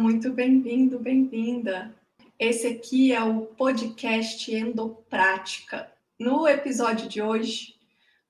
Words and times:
muito 0.00 0.32
bem-vindo, 0.32 0.98
bem-vinda. 0.98 1.94
Esse 2.38 2.66
aqui 2.66 3.12
é 3.12 3.22
o 3.22 3.42
podcast 3.42 4.50
Endoprática. 4.50 5.92
No 6.18 6.48
episódio 6.48 7.06
de 7.06 7.20
hoje, 7.20 7.74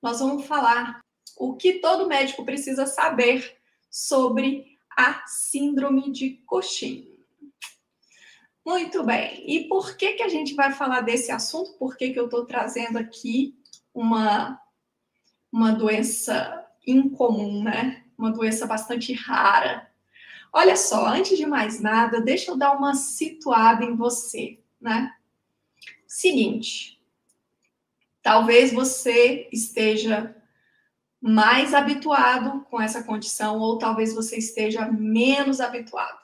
nós 0.01 0.19
vamos 0.19 0.45
falar 0.45 0.99
o 1.37 1.55
que 1.55 1.75
todo 1.75 2.09
médico 2.09 2.43
precisa 2.43 2.85
saber 2.85 3.55
sobre 3.89 4.77
a 4.97 5.25
síndrome 5.25 6.11
de 6.11 6.41
Cushing. 6.45 7.07
Muito 8.65 9.01
bem. 9.05 9.41
E 9.47 9.69
por 9.69 9.95
que 9.95 10.11
que 10.11 10.23
a 10.23 10.29
gente 10.29 10.53
vai 10.53 10.73
falar 10.73 10.99
desse 10.99 11.31
assunto? 11.31 11.77
Por 11.79 11.95
que, 11.95 12.11
que 12.11 12.19
eu 12.19 12.25
estou 12.25 12.45
trazendo 12.45 12.97
aqui 12.97 13.55
uma, 13.93 14.59
uma 15.49 15.71
doença 15.71 16.67
incomum, 16.85 17.63
né? 17.63 18.03
Uma 18.17 18.29
doença 18.29 18.67
bastante 18.67 19.13
rara. 19.13 19.89
Olha 20.53 20.75
só, 20.75 21.07
antes 21.07 21.37
de 21.37 21.45
mais 21.45 21.79
nada, 21.79 22.19
deixa 22.19 22.51
eu 22.51 22.57
dar 22.57 22.75
uma 22.75 22.93
situada 22.93 23.85
em 23.85 23.95
você, 23.95 24.59
né? 24.79 25.15
Seguinte, 26.05 27.01
talvez 28.21 28.73
você 28.73 29.47
esteja 29.51 30.35
mais 31.21 31.73
habituado 31.73 32.65
com 32.65 32.81
essa 32.81 33.03
condição 33.03 33.59
ou 33.59 33.77
talvez 33.77 34.13
você 34.13 34.37
esteja 34.37 34.91
menos 34.91 35.61
habituado. 35.61 36.19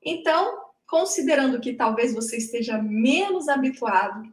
Então, 0.00 0.70
considerando 0.86 1.60
que 1.60 1.72
talvez 1.72 2.14
você 2.14 2.36
esteja 2.36 2.80
menos 2.80 3.48
habituado, 3.48 4.32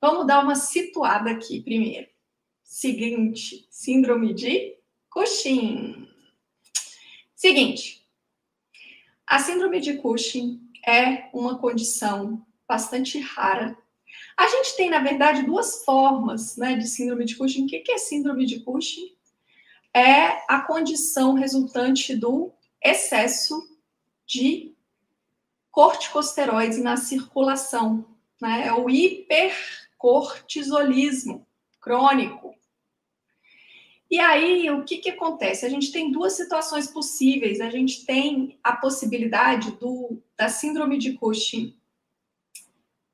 vamos 0.00 0.26
dar 0.26 0.42
uma 0.42 0.56
situada 0.56 1.30
aqui 1.30 1.62
primeiro. 1.62 2.08
Seguinte, 2.64 3.66
síndrome 3.70 4.34
de 4.34 4.76
Cushing. 5.08 6.08
Seguinte, 7.34 7.95
a 9.26 9.38
síndrome 9.38 9.80
de 9.80 9.94
Cushing 9.94 10.60
é 10.86 11.30
uma 11.32 11.58
condição 11.58 12.46
bastante 12.68 13.18
rara. 13.18 13.74
A 14.36 14.46
gente 14.48 14.76
tem, 14.76 14.90
na 14.90 14.98
verdade, 15.00 15.42
duas 15.42 15.82
formas 15.84 16.56
né, 16.56 16.76
de 16.76 16.86
síndrome 16.86 17.24
de 17.24 17.34
Cushing. 17.36 17.64
O 17.64 17.68
que 17.68 17.90
é 17.90 17.98
síndrome 17.98 18.46
de 18.46 18.60
Cushing? 18.60 19.16
É 19.94 20.44
a 20.48 20.60
condição 20.60 21.34
resultante 21.34 22.14
do 22.14 22.52
excesso 22.84 23.66
de 24.26 24.76
corticosteroides 25.70 26.78
na 26.78 26.96
circulação, 26.96 28.06
né? 28.40 28.66
É 28.66 28.72
o 28.72 28.88
hipercortisolismo 28.88 31.46
crônico. 31.80 32.54
E 34.10 34.20
aí, 34.20 34.70
o 34.70 34.84
que, 34.84 34.98
que 34.98 35.10
acontece? 35.10 35.66
A 35.66 35.68
gente 35.68 35.90
tem 35.90 36.12
duas 36.12 36.34
situações 36.34 36.86
possíveis. 36.86 37.60
A 37.60 37.68
gente 37.68 38.04
tem 38.04 38.58
a 38.62 38.72
possibilidade 38.72 39.72
do, 39.72 40.22
da 40.36 40.48
síndrome 40.48 40.96
de 40.96 41.14
Cushing 41.14 41.74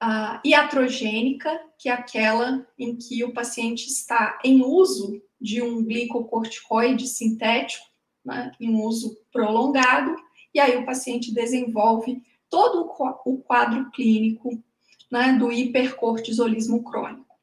uh, 0.03 0.39
iatrogênica, 0.45 1.61
que 1.79 1.89
é 1.89 1.93
aquela 1.93 2.67
em 2.79 2.97
que 2.97 3.25
o 3.25 3.33
paciente 3.33 3.87
está 3.87 4.39
em 4.45 4.63
uso 4.63 5.23
de 5.41 5.63
um 5.63 5.83
glicocorticoide 5.83 7.07
sintético, 7.07 7.87
né, 8.25 8.53
em 8.61 8.77
uso 8.77 9.17
prolongado, 9.33 10.15
e 10.55 10.61
aí 10.61 10.77
o 10.77 10.85
paciente 10.85 11.33
desenvolve 11.33 12.23
todo 12.51 12.89
o 13.25 13.39
quadro 13.39 13.91
clínico 13.91 14.63
né, 15.11 15.33
do 15.33 15.51
hipercortisolismo 15.51 16.83
crônico. 16.85 17.35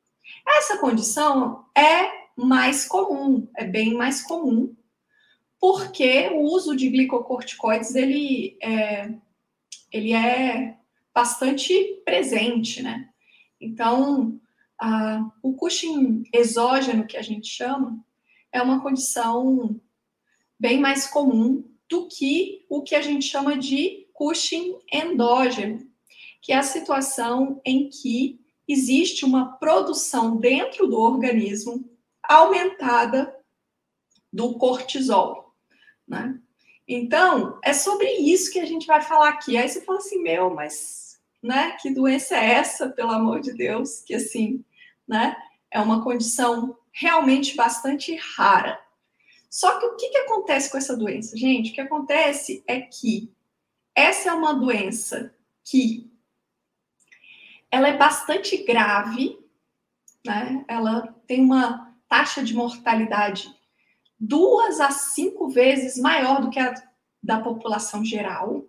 Essa 0.47 0.77
condição 0.77 1.66
é 1.75 2.18
mais 2.45 2.85
comum, 2.85 3.47
é 3.55 3.65
bem 3.65 3.93
mais 3.93 4.21
comum, 4.21 4.75
porque 5.59 6.29
o 6.29 6.41
uso 6.41 6.75
de 6.75 6.89
glicocorticoides 6.89 7.95
ele 7.95 8.58
é, 8.61 9.14
ele 9.91 10.14
é 10.14 10.77
bastante 11.14 12.02
presente, 12.05 12.81
né? 12.81 13.09
Então, 13.59 14.39
a, 14.80 15.30
o 15.43 15.53
Cushing 15.53 16.23
exógeno, 16.33 17.05
que 17.05 17.17
a 17.17 17.21
gente 17.21 17.47
chama, 17.47 17.99
é 18.52 18.61
uma 18.61 18.81
condição 18.81 19.80
bem 20.58 20.80
mais 20.80 21.08
comum 21.08 21.64
do 21.89 22.08
que 22.08 22.65
o 22.69 22.81
que 22.81 22.95
a 22.95 23.02
gente 23.02 23.25
chama 23.25 23.58
de 23.58 24.08
Cushing 24.14 24.77
endógeno, 24.91 25.85
que 26.41 26.53
é 26.53 26.58
a 26.58 26.64
situação 26.64 27.59
em 27.65 27.89
que 27.89 28.39
existe 28.67 29.25
uma 29.25 29.53
produção 29.58 30.37
dentro 30.37 30.87
do 30.87 30.99
organismo 30.99 31.89
aumentada 32.29 33.35
do 34.31 34.57
cortisol, 34.59 35.55
né? 36.07 36.39
Então, 36.87 37.59
é 37.63 37.73
sobre 37.73 38.07
isso 38.11 38.51
que 38.51 38.59
a 38.59 38.65
gente 38.65 38.87
vai 38.87 39.01
falar 39.01 39.29
aqui. 39.29 39.57
Aí 39.57 39.67
você 39.67 39.81
fala 39.81 39.97
assim, 39.97 40.21
meu, 40.21 40.53
mas, 40.53 41.19
né, 41.41 41.71
que 41.81 41.93
doença 41.93 42.35
é 42.35 42.53
essa, 42.53 42.89
pelo 42.89 43.11
amor 43.11 43.41
de 43.41 43.53
Deus? 43.53 44.01
Que 44.01 44.15
assim, 44.15 44.63
né, 45.07 45.35
é 45.71 45.79
uma 45.79 46.03
condição 46.03 46.77
realmente 46.91 47.55
bastante 47.55 48.15
rara. 48.15 48.79
Só 49.49 49.79
que 49.79 49.85
o 49.85 49.95
que, 49.95 50.09
que 50.09 50.17
acontece 50.17 50.71
com 50.71 50.77
essa 50.77 50.95
doença, 50.95 51.35
gente? 51.35 51.71
O 51.71 51.73
que 51.73 51.81
acontece 51.81 52.63
é 52.67 52.81
que 52.81 53.31
essa 53.95 54.29
é 54.29 54.33
uma 54.33 54.53
doença 54.53 55.35
que 55.63 56.09
ela 57.71 57.87
é 57.87 57.97
bastante 57.97 58.63
grave, 58.63 59.39
né? 60.25 60.65
Ela 60.67 61.15
tem 61.27 61.43
uma 61.43 61.89
taxa 62.09 62.43
de 62.43 62.53
mortalidade 62.53 63.55
duas 64.20 64.81
a 64.81 64.92
cinco 64.92 65.47
vezes 65.47 65.97
maior 65.97 66.42
do 66.42 66.49
que 66.49 66.59
a 66.59 66.73
da 67.21 67.42
população 67.42 68.03
geral, 68.03 68.65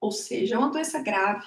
ou 0.00 0.10
seja, 0.10 0.56
é 0.56 0.58
uma 0.58 0.70
doença 0.70 1.00
grave. 1.00 1.46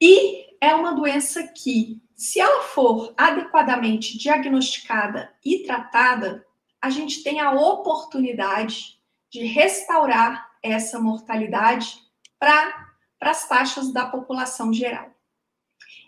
E 0.00 0.56
é 0.60 0.74
uma 0.74 0.92
doença 0.92 1.46
que, 1.46 2.02
se 2.14 2.40
ela 2.40 2.62
for 2.62 3.14
adequadamente 3.16 4.18
diagnosticada 4.18 5.32
e 5.44 5.64
tratada, 5.64 6.44
a 6.80 6.90
gente 6.90 7.22
tem 7.22 7.40
a 7.40 7.52
oportunidade 7.52 9.00
de 9.30 9.44
restaurar 9.44 10.50
essa 10.62 10.98
mortalidade 10.98 12.00
para 12.38 12.92
as 13.20 13.48
taxas 13.48 13.92
da 13.92 14.06
população 14.06 14.72
geral. 14.72 15.10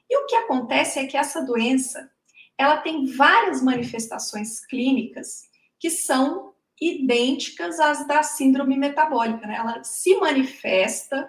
E 0.09 0.19
o 0.19 0.27
que 0.27 0.35
acontece 0.35 0.99
é 0.99 1.07
que 1.07 1.17
essa 1.17 1.41
doença 1.43 2.11
ela 2.61 2.77
tem 2.79 3.07
várias 3.07 3.63
manifestações 3.63 4.65
clínicas 4.67 5.49
que 5.79 5.89
são 5.89 6.55
idênticas 6.81 7.81
às 7.81 8.07
da 8.07 8.23
síndrome 8.23 8.77
metabólica. 8.77 9.47
Né? 9.47 9.57
Ela 9.57 9.83
se 9.83 10.15
manifesta 10.17 11.29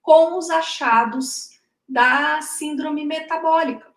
com 0.00 0.36
os 0.36 0.50
achados 0.50 1.50
da 1.88 2.40
síndrome 2.42 3.04
metabólica. 3.04 3.92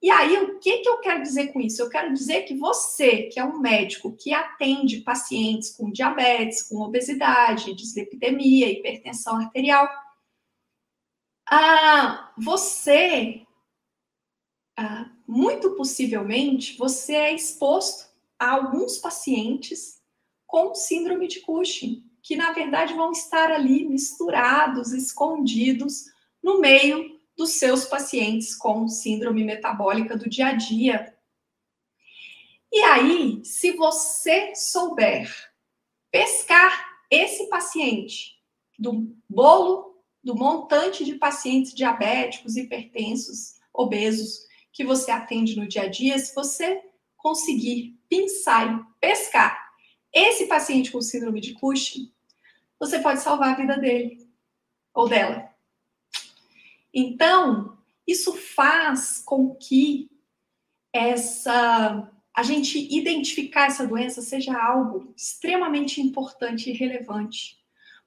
E 0.00 0.10
aí, 0.10 0.36
o 0.36 0.58
que, 0.58 0.78
que 0.78 0.88
eu 0.88 0.98
quero 0.98 1.22
dizer 1.22 1.48
com 1.48 1.60
isso? 1.60 1.80
Eu 1.80 1.88
quero 1.88 2.12
dizer 2.12 2.42
que 2.42 2.54
você, 2.54 3.22
que 3.24 3.40
é 3.40 3.44
um 3.44 3.58
médico 3.58 4.14
que 4.14 4.34
atende 4.34 5.00
pacientes 5.00 5.74
com 5.74 5.90
diabetes, 5.90 6.62
com 6.62 6.80
obesidade, 6.82 7.74
dislipidemia, 7.74 8.70
hipertensão 8.70 9.36
arterial, 9.36 9.88
ah, 11.50 12.32
você, 12.36 13.46
ah, 14.76 15.10
muito 15.26 15.70
possivelmente, 15.70 16.76
você 16.76 17.14
é 17.14 17.34
exposto 17.34 18.08
a 18.38 18.50
alguns 18.52 18.98
pacientes 18.98 20.02
com 20.46 20.74
síndrome 20.74 21.26
de 21.26 21.40
Cushing, 21.40 22.04
que 22.22 22.36
na 22.36 22.52
verdade 22.52 22.94
vão 22.94 23.10
estar 23.12 23.50
ali 23.50 23.86
misturados, 23.86 24.92
escondidos 24.92 26.06
no 26.42 26.60
meio 26.60 27.20
dos 27.36 27.58
seus 27.58 27.84
pacientes 27.84 28.54
com 28.54 28.88
síndrome 28.88 29.44
metabólica 29.44 30.16
do 30.16 30.28
dia 30.28 30.48
a 30.48 30.52
dia. 30.52 31.16
E 32.72 32.80
aí, 32.80 33.44
se 33.44 33.72
você 33.72 34.54
souber 34.54 35.32
pescar 36.10 36.86
esse 37.10 37.48
paciente 37.48 38.36
do 38.78 39.14
bolo, 39.28 40.02
do 40.22 40.34
montante 40.34 41.04
de 41.04 41.14
pacientes 41.14 41.74
diabéticos, 41.74 42.56
hipertensos, 42.56 43.54
obesos 43.72 44.46
que 44.74 44.84
você 44.84 45.12
atende 45.12 45.56
no 45.56 45.68
dia 45.68 45.82
a 45.82 45.88
dia, 45.88 46.18
se 46.18 46.34
você 46.34 46.82
conseguir 47.16 47.96
pensar 48.08 48.74
e 48.74 48.84
pescar 49.00 49.72
esse 50.12 50.46
paciente 50.46 50.90
com 50.90 51.00
síndrome 51.00 51.40
de 51.40 51.54
Cushing, 51.54 52.12
você 52.78 52.98
pode 52.98 53.22
salvar 53.22 53.54
a 53.54 53.56
vida 53.56 53.78
dele 53.78 54.28
ou 54.92 55.08
dela. 55.08 55.48
Então, 56.92 57.78
isso 58.06 58.34
faz 58.34 59.22
com 59.24 59.54
que 59.54 60.10
essa 60.92 62.10
a 62.36 62.42
gente 62.42 62.76
identificar 62.92 63.66
essa 63.66 63.86
doença 63.86 64.20
seja 64.20 64.60
algo 64.60 65.14
extremamente 65.16 66.00
importante 66.00 66.68
e 66.68 66.72
relevante. 66.72 67.56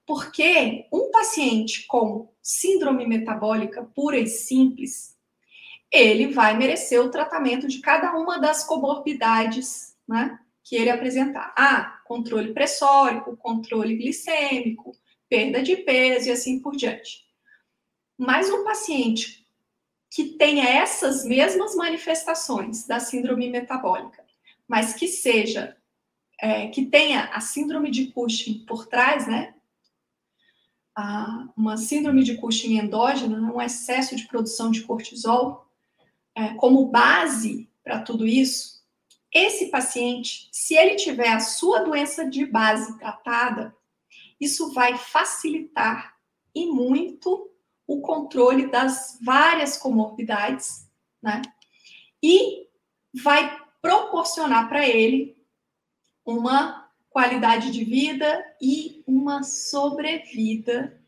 Porque 0.06 0.86
um 0.92 1.12
paciente 1.12 1.88
com 1.88 2.30
síndrome 2.42 3.08
metabólica 3.08 3.84
pura 3.96 4.18
e 4.18 4.28
simples, 4.28 5.17
ele 5.92 6.34
vai 6.34 6.58
merecer 6.58 7.02
o 7.02 7.10
tratamento 7.10 7.68
de 7.68 7.80
cada 7.80 8.14
uma 8.14 8.40
das 8.40 8.64
comorbidades, 8.64 9.96
né, 10.08 10.40
que 10.64 10.76
ele 10.76 10.90
apresentar. 10.90 11.54
Ah, 11.58 12.02
controle 12.06 12.54
pressórico, 12.54 13.38
controle 13.38 13.96
glicêmico, 13.96 14.92
perda 15.30 15.62
de 15.62 15.78
peso 15.78 16.30
e 16.30 16.32
assim 16.32 16.60
por 16.60 16.76
diante. 16.76 17.26
Mas 18.18 18.50
um 18.50 18.64
paciente 18.64 19.46
que 20.10 20.24
tenha 20.38 20.64
essas 20.64 21.24
mesmas 21.26 21.76
manifestações 21.76 22.88
da 22.88 23.00
síndrome 23.00 23.50
metabólica, 23.50 24.26
mas 24.68 24.94
que 24.94 25.08
seja, 25.08 25.78
é, 26.40 26.68
que 26.68 26.86
tenha 26.86 27.26
a 27.26 27.40
síndrome 27.40 27.92
de 27.92 28.08
Cushing 28.08 28.66
por 28.66 28.88
trás, 28.88 29.28
né? 29.28 29.54
uma 31.56 31.78
síndrome 31.78 32.24
de 32.24 32.38
Cushing 32.38 32.80
endógena, 32.80 33.40
né, 33.40 33.52
um 33.52 33.62
excesso 33.62 34.16
de 34.16 34.26
produção 34.28 34.72
de 34.72 34.82
cortisol, 34.82 35.67
é, 36.38 36.54
como 36.54 36.86
base 36.86 37.68
para 37.84 38.00
tudo 38.04 38.28
isso, 38.28 38.86
esse 39.34 39.72
paciente, 39.72 40.48
se 40.52 40.76
ele 40.76 40.96
tiver 40.96 41.30
a 41.30 41.40
sua 41.40 41.80
doença 41.80 42.30
de 42.30 42.46
base 42.46 42.96
tratada, 43.00 43.76
isso 44.40 44.72
vai 44.72 44.96
facilitar 45.00 46.16
e 46.54 46.68
muito 46.68 47.50
o 47.88 48.02
controle 48.02 48.68
das 48.68 49.18
várias 49.20 49.78
comorbidades, 49.78 50.88
né? 51.20 51.42
E 52.22 52.68
vai 53.12 53.58
proporcionar 53.82 54.70
para 54.70 54.88
ele 54.88 55.36
uma 56.24 56.88
qualidade 57.10 57.72
de 57.72 57.84
vida 57.84 58.46
e 58.62 59.04
uma 59.08 59.42
sobrevida 59.42 61.02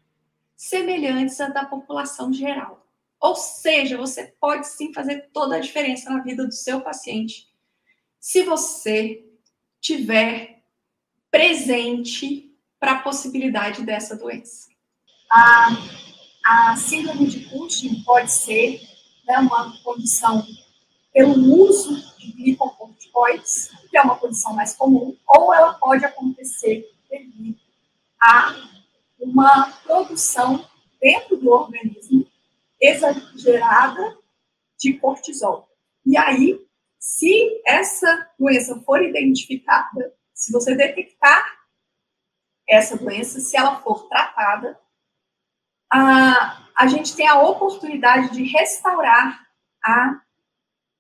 semelhantes 0.56 1.40
à 1.40 1.50
da 1.50 1.66
população 1.66 2.34
geral. 2.34 2.79
Ou 3.22 3.36
seja, 3.36 3.98
você 3.98 4.34
pode 4.40 4.68
sim 4.68 4.94
fazer 4.94 5.30
toda 5.34 5.56
a 5.56 5.60
diferença 5.60 6.10
na 6.10 6.24
vida 6.24 6.46
do 6.46 6.54
seu 6.54 6.82
paciente 6.82 7.48
se 8.20 8.44
você 8.44 9.26
tiver 9.80 10.64
presente 11.32 12.54
para 12.80 12.94
a 12.94 13.02
possibilidade 13.02 13.84
dessa 13.84 14.16
doença. 14.16 14.70
A, 15.32 15.70
a 16.46 16.76
síndrome 16.76 17.28
de 17.28 17.46
Cushing 17.50 18.04
pode 18.04 18.32
ser 18.32 18.82
né, 19.26 19.38
uma 19.40 19.78
condição 19.84 20.46
pelo 21.14 21.34
uso 21.64 21.96
de 22.18 22.32
glicocorticoides, 22.32 23.70
que 23.90 23.98
é 23.98 24.02
uma 24.02 24.18
condição 24.18 24.54
mais 24.54 24.76
comum, 24.76 25.16
ou 25.28 25.54
ela 25.54 25.74
pode 25.74 26.06
acontecer 26.06 26.90
devido 27.10 27.60
a 28.22 28.56
uma 29.20 29.72
produção 29.84 30.66
dentro 31.02 31.38
do 31.38 31.52
organismo 31.52 32.29
exagerada 32.80 34.18
de 34.78 34.94
cortisol. 34.94 35.70
E 36.06 36.18
aí, 36.18 36.60
se 36.98 37.62
essa 37.66 38.30
doença 38.38 38.80
for 38.82 39.02
identificada, 39.04 40.14
se 40.34 40.52
você 40.52 40.76
detectar 40.76 41.60
essa 42.68 42.98
doença, 42.98 43.40
se 43.40 43.58
ela 43.58 43.82
for 43.82 44.08
tratada, 44.08 44.80
a, 45.92 46.70
a 46.76 46.88
gente 46.88 47.16
tem 47.16 47.28
a 47.28 47.42
oportunidade 47.42 48.32
de 48.32 48.44
restaurar 48.44 49.48
a 49.84 50.22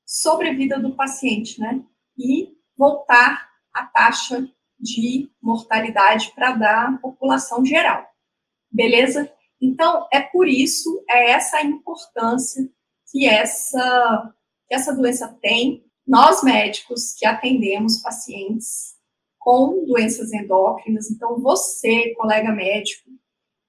sobrevida 0.06 0.80
do 0.80 0.96
paciente, 0.96 1.60
né? 1.60 1.84
E 2.18 2.58
voltar 2.76 3.50
a 3.74 3.86
taxa 3.86 4.50
de 4.80 5.30
mortalidade 5.42 6.32
para 6.34 6.54
da 6.54 6.98
população 7.02 7.64
geral. 7.64 8.10
Beleza? 8.72 9.32
Então, 9.62 10.08
é 10.12 10.22
por 10.22 10.48
isso, 10.48 11.04
é 11.10 11.32
essa 11.32 11.58
a 11.58 11.64
importância 11.64 12.70
que 13.12 13.28
essa, 13.28 14.34
que 14.68 14.76
essa 14.76 14.94
doença 14.94 15.28
tem. 15.42 15.84
Nós, 16.08 16.44
médicos, 16.44 17.14
que 17.14 17.26
atendemos 17.26 17.98
pacientes 17.98 18.96
com 19.38 19.86
doenças 19.86 20.34
endócrinas, 20.34 21.10
então 21.10 21.40
você, 21.40 22.14
colega 22.16 22.52
médico, 22.52 23.10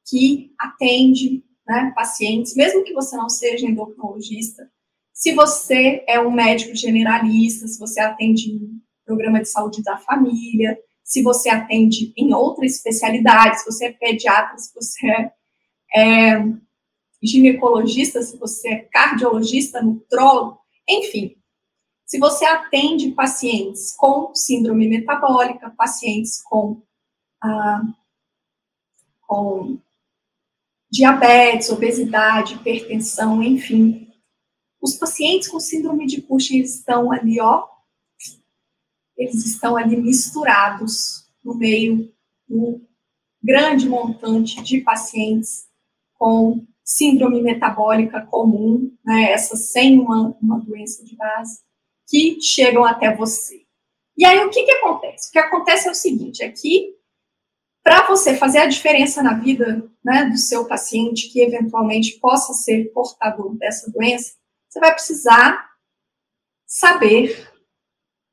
que 0.08 0.52
atende 0.58 1.44
né, 1.66 1.92
pacientes, 1.94 2.54
mesmo 2.54 2.82
que 2.82 2.92
você 2.92 3.16
não 3.16 3.28
seja 3.28 3.66
endocrinologista, 3.66 4.70
se 5.12 5.32
você 5.32 6.02
é 6.08 6.18
um 6.18 6.30
médico 6.30 6.74
generalista, 6.74 7.68
se 7.68 7.78
você 7.78 8.00
atende 8.00 8.50
em 8.50 8.80
programa 9.04 9.40
de 9.40 9.48
saúde 9.48 9.82
da 9.82 9.98
família, 9.98 10.78
se 11.04 11.22
você 11.22 11.50
atende 11.50 12.12
em 12.16 12.32
outra 12.32 12.64
especialidade, 12.64 13.60
se 13.60 13.66
você 13.66 13.86
é 13.86 13.92
pediatra, 13.92 14.56
se 14.56 14.72
você 14.74 15.06
é, 15.10 15.32
é 15.94 16.38
ginecologista, 17.22 18.22
se 18.22 18.36
você 18.38 18.68
é 18.68 18.78
cardiologista, 18.84 19.82
nutrólogo, 19.82 20.60
enfim. 20.88 21.36
Se 22.06 22.18
você 22.18 22.44
atende 22.44 23.12
pacientes 23.12 23.94
com 23.96 24.34
síndrome 24.34 24.88
metabólica, 24.88 25.70
pacientes 25.70 26.42
com, 26.42 26.82
ah, 27.42 27.82
com 29.22 29.78
diabetes, 30.90 31.70
obesidade, 31.70 32.54
hipertensão, 32.54 33.42
enfim, 33.42 34.08
os 34.80 34.94
pacientes 34.94 35.46
com 35.46 35.60
síndrome 35.60 36.06
de 36.06 36.22
Cushing 36.22 36.60
estão 36.60 37.12
ali, 37.12 37.40
ó, 37.40 37.68
eles 39.16 39.44
estão 39.44 39.76
ali 39.76 39.96
misturados 39.96 41.30
no 41.44 41.54
meio 41.54 42.12
do 42.48 42.80
grande 43.42 43.88
montante 43.88 44.62
de 44.62 44.80
pacientes 44.80 45.69
com 46.20 46.66
síndrome 46.84 47.40
metabólica 47.40 48.26
comum, 48.26 48.94
né, 49.02 49.32
essa 49.32 49.56
sem 49.56 49.98
uma, 49.98 50.36
uma 50.42 50.60
doença 50.60 51.02
de 51.02 51.16
base, 51.16 51.62
que 52.06 52.38
chegam 52.42 52.84
até 52.84 53.16
você. 53.16 53.62
E 54.18 54.24
aí, 54.26 54.38
o 54.44 54.50
que, 54.50 54.64
que 54.64 54.72
acontece? 54.72 55.30
O 55.30 55.32
que 55.32 55.38
acontece 55.38 55.88
é 55.88 55.90
o 55.90 55.94
seguinte, 55.94 56.44
é 56.44 56.50
que 56.50 56.94
para 57.82 58.06
você 58.06 58.36
fazer 58.36 58.58
a 58.58 58.66
diferença 58.66 59.22
na 59.22 59.32
vida 59.32 59.90
né, 60.04 60.26
do 60.26 60.36
seu 60.36 60.68
paciente 60.68 61.30
que 61.30 61.40
eventualmente 61.40 62.18
possa 62.20 62.52
ser 62.52 62.92
portador 62.92 63.56
dessa 63.56 63.90
doença, 63.90 64.34
você 64.68 64.78
vai 64.78 64.92
precisar 64.92 65.70
saber 66.66 67.50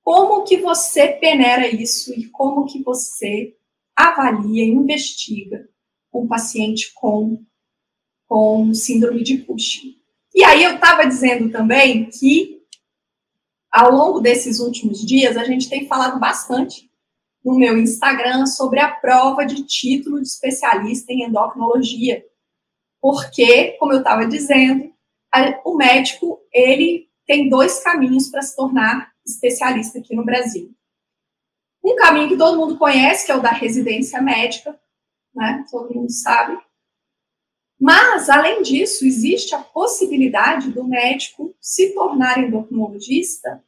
como 0.04 0.44
que 0.44 0.58
você 0.58 1.08
peneira 1.08 1.68
isso 1.70 2.14
e 2.14 2.30
como 2.32 2.66
que 2.66 2.84
você 2.84 3.56
avalia, 3.96 4.66
investiga 4.66 5.70
um 6.14 6.28
paciente 6.28 6.92
com, 6.94 7.42
com 8.28 8.74
síndrome 8.74 9.24
de 9.24 9.40
Cushing. 9.40 9.96
E 10.36 10.44
aí 10.44 10.64
eu 10.64 10.76
estava 10.76 11.06
dizendo 11.06 11.50
também 11.52 12.10
que 12.10 12.62
ao 13.72 13.92
longo 13.92 14.20
desses 14.20 14.60
últimos 14.60 15.06
dias 15.06 15.38
a 15.38 15.44
gente 15.44 15.70
tem 15.70 15.88
falado 15.88 16.20
bastante 16.20 16.92
no 17.44 17.58
meu 17.58 17.78
Instagram 17.78 18.46
sobre 18.46 18.80
a 18.80 18.92
prova 18.92 19.46
de 19.46 19.64
título 19.64 20.22
de 20.22 20.28
especialista 20.28 21.14
em 21.14 21.24
endocrinologia. 21.24 22.24
Porque, 23.02 23.78
como 23.80 23.94
eu 23.94 24.00
estava 24.00 24.26
dizendo, 24.26 24.92
o 25.64 25.76
médico 25.76 26.42
ele 26.52 27.08
tem 27.26 27.50
dois 27.50 27.82
caminhos 27.82 28.30
para 28.30 28.42
se 28.42 28.56
tornar 28.56 29.12
especialista 29.26 30.00
aqui 30.00 30.16
no 30.16 30.26
Brasil. 30.26 30.74
Um 31.84 31.96
caminho 31.96 32.28
que 32.28 32.38
todo 32.38 32.58
mundo 32.58 32.78
conhece, 32.78 33.26
que 33.26 33.32
é 33.32 33.36
o 33.36 33.42
da 33.42 33.52
residência 33.52 34.22
médica, 34.22 34.78
né? 35.34 35.64
Todo 35.72 35.94
mundo 35.94 36.12
sabe. 36.12 36.58
Mas, 37.80 38.30
além 38.30 38.62
disso, 38.64 39.06
existe 39.06 39.54
a 39.54 39.60
possibilidade 39.60 40.72
do 40.72 40.84
médico 40.84 41.56
se 41.62 41.94
tornar 41.94 42.40
endocrinologista 42.40 43.64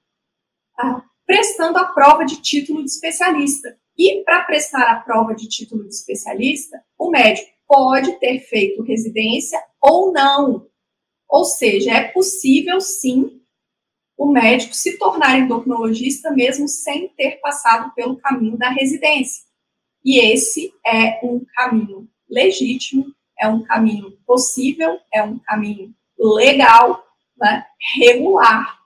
ah, 0.78 1.04
prestando 1.26 1.78
a 1.78 1.86
prova 1.86 2.26
de 2.26 2.42
título 2.42 2.84
de 2.84 2.90
especialista. 2.90 3.78
E 3.96 4.24
para 4.24 4.46
prestar 4.46 4.90
a 4.90 5.00
prova 5.00 5.36
de 5.36 5.48
título 5.48 5.84
de 5.84 5.94
especialista, 5.94 6.82
o 6.98 7.12
médico 7.12 7.52
pode 7.68 8.14
ter 8.14 8.40
feito 8.40 8.82
residência 8.82 9.62
ou 9.80 10.12
não. 10.12 10.68
Ou 11.28 11.46
seja, 11.46 11.92
é 11.92 12.08
possível 12.08 12.82
sim 12.82 13.40
o 14.18 14.32
médico 14.32 14.74
se 14.74 14.98
tornar 14.98 15.38
endocrinologista 15.38 16.32
mesmo 16.32 16.68
sem 16.68 17.10
ter 17.10 17.40
passado 17.40 17.94
pelo 17.94 18.18
caminho 18.18 18.58
da 18.58 18.70
residência. 18.70 19.44
E 20.04 20.20
esse 20.20 20.74
é 20.86 21.20
um 21.24 21.46
caminho 21.56 22.10
legítimo, 22.30 23.14
é 23.40 23.48
um 23.48 23.64
caminho 23.64 24.12
possível, 24.26 25.00
é 25.14 25.24
um 25.24 25.40
caminho 25.40 25.94
legal, 26.18 27.04
né, 27.38 27.66
regular, 27.96 28.80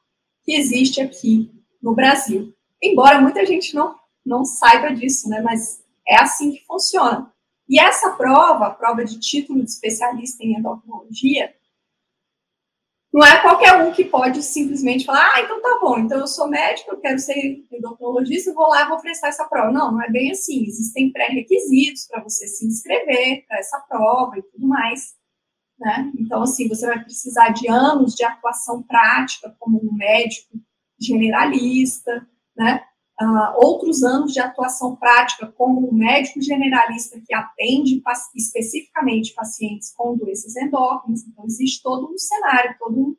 que 0.44 0.56
existe 0.56 1.02
aqui 1.02 1.52
no 1.82 1.96
Brasil. 1.96 2.54
Embora 2.82 3.20
muita 3.20 3.46
gente 3.46 3.74
não, 3.74 3.96
não 4.26 4.46
saiba 4.46 4.94
disso, 4.94 5.30
né, 5.30 5.42
mas 5.42 5.84
é 6.08 6.22
assim 6.22 6.52
que 6.52 6.66
funciona. 6.66 7.32
E 7.68 7.80
essa 7.80 8.12
prova, 8.12 8.68
a 8.68 8.72
prova 8.72 9.04
de 9.04 9.20
título 9.20 9.64
de 9.64 9.70
especialista 9.70 10.44
em 10.44 10.56
endocrinologia, 10.58 11.54
não 13.14 13.24
é 13.24 13.40
qualquer 13.42 13.76
um 13.76 13.92
que 13.92 14.06
pode 14.06 14.42
simplesmente 14.42 15.06
falar, 15.06 15.34
ah, 15.36 15.42
então 15.42 15.62
tá 15.62 15.78
bom, 15.80 16.00
então 16.00 16.20
eu 16.20 16.26
sou 16.26 16.48
médico, 16.48 16.92
eu 16.92 17.00
quero 17.00 17.20
ser 17.20 17.64
endocrinologista, 17.72 18.54
vou 18.54 18.68
lá 18.68 18.86
e 18.86 18.90
vou 18.90 19.00
prestar 19.00 19.28
essa 19.28 19.46
prova. 19.46 19.72
Não, 19.72 19.92
não 19.92 20.02
é 20.02 20.10
bem 20.10 20.32
assim. 20.32 20.66
Existem 20.66 21.12
pré-requisitos 21.12 22.08
para 22.08 22.24
você 22.24 22.48
se 22.48 22.66
inscrever 22.66 23.46
para 23.48 23.60
essa 23.60 23.80
prova 23.88 24.40
e 24.40 24.42
tudo 24.42 24.68
mais. 24.68 25.14
Né? 25.80 26.12
Então, 26.18 26.42
assim, 26.42 26.68
você 26.68 26.88
vai 26.88 27.04
precisar 27.04 27.50
de 27.50 27.70
anos 27.70 28.16
de 28.16 28.24
atuação 28.24 28.82
prática 28.82 29.56
como 29.60 29.80
um 29.80 29.94
médico 29.94 30.58
generalista, 31.00 32.28
né? 32.58 32.84
Uh, 33.22 33.54
outros 33.56 34.04
anos 34.04 34.34
de 34.34 34.40
atuação 34.40 34.96
prática 34.96 35.48
como 35.48 35.94
médico 35.94 36.42
generalista 36.42 37.22
que 37.26 37.34
atende 37.34 38.02
especificamente 38.36 39.34
pacientes 39.34 39.94
com 39.96 40.18
doenças 40.18 40.56
endócrinas. 40.56 41.24
Então, 41.28 41.46
existe 41.46 41.82
todo 41.82 42.12
um 42.12 42.18
cenário, 42.18 42.76
todo 42.80 43.00
um... 43.00 43.18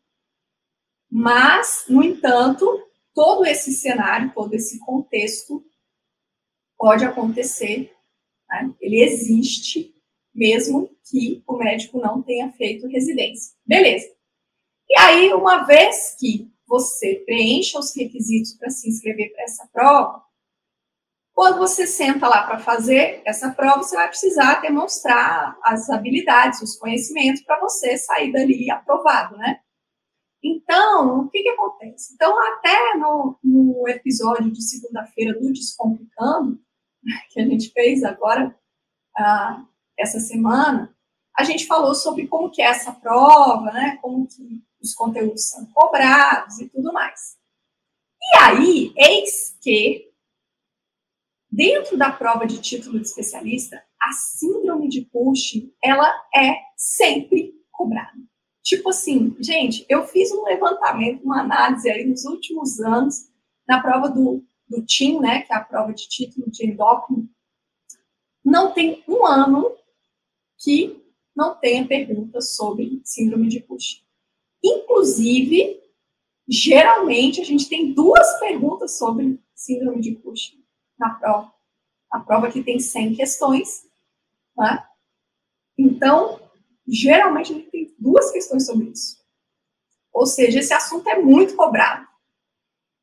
Mas, 1.10 1.84
no 1.88 2.02
entanto, 2.02 2.66
todo 3.14 3.46
esse 3.46 3.72
cenário, 3.72 4.32
todo 4.34 4.54
esse 4.54 4.78
contexto 4.80 5.64
pode 6.76 7.04
acontecer, 7.04 7.94
né? 8.48 8.74
ele 8.80 9.00
existe, 9.00 9.94
mesmo 10.34 10.90
que 11.08 11.42
o 11.46 11.56
médico 11.56 12.00
não 12.00 12.20
tenha 12.20 12.52
feito 12.52 12.88
residência. 12.88 13.54
Beleza. 13.64 14.12
E 14.88 14.98
aí, 14.98 15.32
uma 15.32 15.62
vez 15.62 16.16
que 16.18 16.52
você 16.66 17.22
preencha 17.26 17.78
os 17.78 17.94
requisitos 17.94 18.54
para 18.54 18.70
se 18.70 18.88
inscrever 18.88 19.32
para 19.32 19.44
essa 19.44 19.68
prova, 19.72 20.24
quando 21.34 21.58
você 21.58 21.84
senta 21.84 22.28
lá 22.28 22.46
para 22.46 22.60
fazer 22.60 23.20
essa 23.26 23.50
prova, 23.50 23.82
você 23.82 23.96
vai 23.96 24.06
precisar 24.06 24.60
demonstrar 24.60 25.58
as 25.64 25.90
habilidades, 25.90 26.62
os 26.62 26.76
conhecimentos 26.76 27.42
para 27.42 27.58
você 27.58 27.98
sair 27.98 28.32
dali 28.32 28.70
aprovado, 28.70 29.36
né? 29.36 29.58
Então, 30.40 31.20
o 31.20 31.28
que, 31.30 31.42
que 31.42 31.48
acontece? 31.48 32.14
Então, 32.14 32.38
até 32.52 32.94
no, 32.96 33.36
no 33.42 33.88
episódio 33.88 34.52
de 34.52 34.62
segunda-feira 34.62 35.32
do 35.32 35.52
Descomplicando, 35.52 36.60
que 37.30 37.40
a 37.40 37.44
gente 37.44 37.72
fez 37.72 38.04
agora, 38.04 38.56
ah, 39.16 39.64
essa 39.98 40.20
semana, 40.20 40.94
a 41.36 41.42
gente 41.42 41.66
falou 41.66 41.96
sobre 41.96 42.28
como 42.28 42.50
que 42.50 42.62
é 42.62 42.66
essa 42.66 42.92
prova, 42.92 43.72
né? 43.72 43.98
Como 44.00 44.26
que 44.28 44.62
os 44.84 44.94
conteúdos 44.94 45.48
são 45.48 45.66
cobrados 45.66 46.60
e 46.60 46.68
tudo 46.68 46.92
mais. 46.92 47.36
E 48.20 48.36
aí, 48.38 48.94
eis 48.96 49.56
que, 49.60 50.10
dentro 51.50 51.96
da 51.96 52.12
prova 52.12 52.46
de 52.46 52.60
título 52.60 53.00
de 53.00 53.06
especialista, 53.06 53.82
a 54.00 54.12
síndrome 54.12 54.88
de 54.88 55.06
Cushing, 55.06 55.74
ela 55.82 56.12
é 56.34 56.56
sempre 56.76 57.54
cobrada. 57.72 58.18
Tipo 58.62 58.90
assim, 58.90 59.36
gente, 59.40 59.84
eu 59.88 60.06
fiz 60.06 60.30
um 60.32 60.44
levantamento, 60.44 61.22
uma 61.22 61.40
análise 61.40 61.90
aí 61.90 62.04
nos 62.06 62.24
últimos 62.24 62.80
anos, 62.80 63.28
na 63.68 63.80
prova 63.80 64.08
do, 64.08 64.44
do 64.68 64.84
TIM, 64.84 65.20
né, 65.20 65.42
que 65.42 65.52
é 65.52 65.56
a 65.56 65.64
prova 65.64 65.92
de 65.92 66.08
título 66.08 66.50
de 66.50 66.66
endócrino, 66.66 67.28
não 68.44 68.72
tem 68.72 69.02
um 69.08 69.24
ano 69.24 69.74
que 70.58 71.02
não 71.34 71.58
tenha 71.58 71.86
perguntas 71.86 72.54
sobre 72.54 73.00
síndrome 73.04 73.48
de 73.48 73.60
Cushing. 73.60 74.03
Inclusive, 74.64 75.78
geralmente 76.48 77.42
a 77.42 77.44
gente 77.44 77.68
tem 77.68 77.92
duas 77.92 78.40
perguntas 78.40 78.96
sobre 78.96 79.38
síndrome 79.54 80.00
de 80.00 80.14
Cushing 80.16 80.64
na 80.98 81.10
prova. 81.10 81.52
A 82.10 82.20
prova 82.20 82.50
que 82.50 82.62
tem 82.62 82.80
100 82.80 83.14
questões, 83.14 83.86
né? 84.56 84.82
Então, 85.76 86.40
geralmente 86.86 87.52
a 87.52 87.56
gente 87.56 87.70
tem 87.70 87.94
duas 87.98 88.30
questões 88.30 88.64
sobre 88.64 88.86
isso. 88.86 89.22
Ou 90.12 90.26
seja, 90.26 90.60
esse 90.60 90.72
assunto 90.72 91.08
é 91.08 91.20
muito 91.20 91.56
cobrado. 91.56 92.06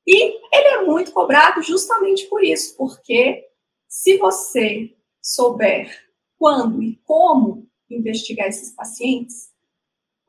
E 0.07 0.33
ele 0.55 0.67
é 0.67 0.81
muito 0.81 1.11
cobrado 1.11 1.61
justamente 1.61 2.25
por 2.27 2.43
isso, 2.43 2.75
porque 2.75 3.47
se 3.87 4.17
você 4.17 4.95
souber 5.21 6.09
quando 6.39 6.81
e 6.81 6.95
como 7.03 7.69
investigar 7.89 8.47
esses 8.47 8.71
pacientes, 8.71 9.50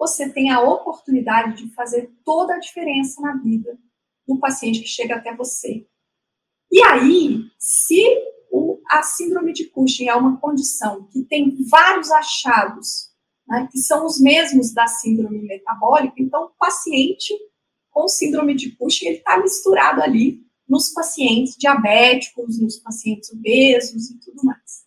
você 0.02 0.28
tem 0.28 0.50
a 0.50 0.60
oportunidade 0.60 1.62
de 1.62 1.72
fazer 1.74 2.12
toda 2.24 2.54
a 2.54 2.58
diferença 2.58 3.22
na 3.22 3.36
vida 3.36 3.78
do 4.26 4.36
paciente 4.40 4.80
que 4.80 4.88
chega 4.88 5.14
até 5.14 5.32
você. 5.32 5.86
E 6.72 6.82
aí, 6.82 7.44
se 7.56 8.02
o, 8.50 8.80
a 8.90 9.04
síndrome 9.04 9.52
de 9.52 9.66
Cushing 9.66 10.08
é 10.08 10.14
uma 10.16 10.40
condição 10.40 11.04
que 11.04 11.22
tem 11.22 11.56
vários 11.70 12.10
achados, 12.10 13.12
né, 13.46 13.68
que 13.70 13.78
são 13.78 14.04
os 14.04 14.20
mesmos 14.20 14.74
da 14.74 14.88
síndrome 14.88 15.40
metabólica, 15.42 16.16
então 16.18 16.46
o 16.46 16.54
paciente 16.58 17.32
com 17.88 18.08
síndrome 18.08 18.56
de 18.56 18.74
Cushing 18.74 19.06
ele 19.06 19.18
está 19.18 19.38
misturado 19.38 20.02
ali 20.02 20.40
nos 20.68 20.88
pacientes 20.88 21.56
diabéticos, 21.56 22.60
nos 22.60 22.76
pacientes 22.78 23.30
obesos 23.30 24.10
e 24.10 24.18
tudo 24.18 24.42
mais. 24.42 24.82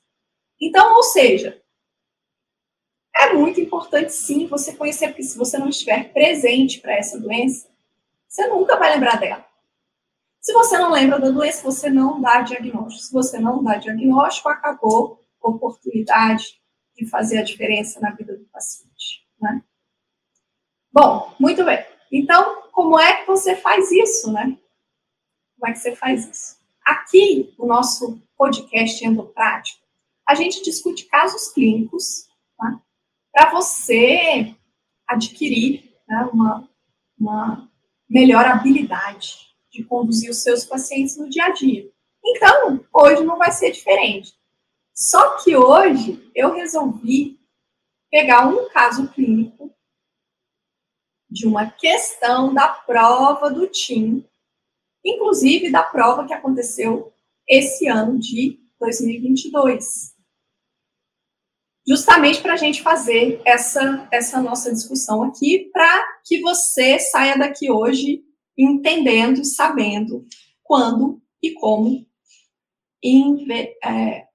Então, 0.59 0.93
ou 0.93 1.03
seja, 1.03 1.57
é 3.17 3.33
muito 3.33 3.61
importante, 3.61 4.11
sim, 4.11 4.47
você 4.47 4.73
conhecer, 4.73 5.07
porque 5.07 5.23
se 5.23 5.37
você 5.37 5.57
não 5.57 5.69
estiver 5.69 6.11
presente 6.11 6.81
para 6.81 6.93
essa 6.93 7.19
doença, 7.19 7.67
você 8.27 8.47
nunca 8.47 8.77
vai 8.77 8.93
lembrar 8.93 9.19
dela. 9.19 9.45
Se 10.41 10.53
você 10.53 10.77
não 10.77 10.91
lembra 10.91 11.19
da 11.19 11.31
doença, 11.31 11.63
você 11.63 11.89
não 11.89 12.21
dá 12.21 12.41
diagnóstico. 12.41 13.05
Se 13.05 13.11
você 13.11 13.39
não 13.39 13.63
dá 13.63 13.77
diagnóstico, 13.77 14.47
acabou 14.49 15.19
a 15.43 15.49
oportunidade 15.49 16.61
de 16.95 17.05
fazer 17.07 17.39
a 17.39 17.43
diferença 17.43 17.99
na 17.99 18.11
vida 18.11 18.37
do 18.37 18.45
paciente. 18.45 19.25
Né? 19.41 19.63
Bom, 20.91 21.33
muito 21.39 21.63
bem. 21.65 21.83
Então, 22.11 22.63
como 22.71 22.99
é 22.99 23.21
que 23.21 23.27
você 23.27 23.55
faz 23.55 23.91
isso, 23.91 24.31
né? 24.31 24.57
Como 25.57 25.71
é 25.71 25.73
que 25.73 25.79
você 25.79 25.95
faz 25.95 26.27
isso? 26.29 26.57
Aqui, 26.85 27.55
no 27.57 27.65
nosso 27.65 28.21
podcast 28.37 29.03
Endoprático, 29.03 29.83
a 30.27 30.35
gente 30.35 30.61
discute 30.63 31.05
casos 31.05 31.51
clínicos? 31.53 32.27
Para 33.35 33.51
você 33.51 34.55
adquirir 35.05 35.93
né, 36.07 36.29
uma, 36.31 36.69
uma 37.19 37.69
melhor 38.09 38.45
habilidade 38.45 39.53
de 39.69 39.83
conduzir 39.83 40.31
os 40.31 40.41
seus 40.41 40.63
pacientes 40.63 41.17
no 41.17 41.29
dia 41.29 41.47
a 41.47 41.49
dia. 41.49 41.91
Então, 42.23 42.79
hoje 42.93 43.25
não 43.25 43.37
vai 43.37 43.51
ser 43.51 43.71
diferente. 43.71 44.33
Só 44.93 45.35
que 45.43 45.53
hoje 45.53 46.31
eu 46.33 46.53
resolvi 46.53 47.37
pegar 48.09 48.47
um 48.47 48.69
caso 48.69 49.09
clínico 49.09 49.69
de 51.29 51.45
uma 51.45 51.69
questão 51.69 52.53
da 52.53 52.69
prova 52.69 53.51
do 53.51 53.67
TIM, 53.67 54.25
inclusive 55.03 55.69
da 55.69 55.83
prova 55.83 56.25
que 56.25 56.33
aconteceu 56.33 57.13
esse 57.45 57.85
ano 57.85 58.17
de 58.17 58.61
2022 58.79 60.14
justamente 61.87 62.41
para 62.41 62.53
a 62.53 62.57
gente 62.57 62.81
fazer 62.81 63.41
essa, 63.45 64.07
essa 64.11 64.41
nossa 64.41 64.73
discussão 64.73 65.23
aqui, 65.23 65.69
para 65.71 66.19
que 66.25 66.41
você 66.41 66.99
saia 66.99 67.37
daqui 67.37 67.69
hoje 67.69 68.23
entendendo 68.57 69.43
sabendo 69.43 70.25
quando 70.63 71.21
e 71.41 71.53
como 71.53 72.07
inve, 73.03 73.75
é, 73.83 74.27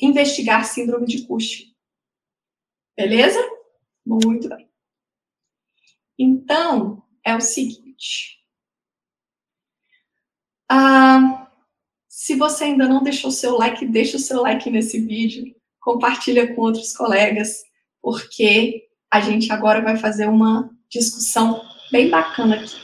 investigar 0.00 0.66
síndrome 0.66 1.06
de 1.06 1.26
Cushing. 1.26 1.72
Beleza? 2.96 3.40
Muito 4.04 4.48
bem. 4.48 4.68
Então, 6.18 7.02
é 7.24 7.34
o 7.34 7.40
seguinte. 7.40 8.38
Ah, 10.68 11.50
se 12.08 12.36
você 12.36 12.64
ainda 12.64 12.86
não 12.86 13.02
deixou 13.02 13.30
seu 13.30 13.56
like, 13.56 13.86
deixa 13.86 14.16
o 14.18 14.20
seu 14.20 14.42
like 14.42 14.68
nesse 14.70 15.00
vídeo 15.00 15.54
compartilha 15.80 16.54
com 16.54 16.62
outros 16.62 16.96
colegas, 16.96 17.62
porque 18.02 18.84
a 19.10 19.20
gente 19.20 19.52
agora 19.52 19.80
vai 19.80 19.96
fazer 19.96 20.28
uma 20.28 20.70
discussão 20.88 21.62
bem 21.90 22.08
bacana 22.08 22.56
aqui, 22.56 22.76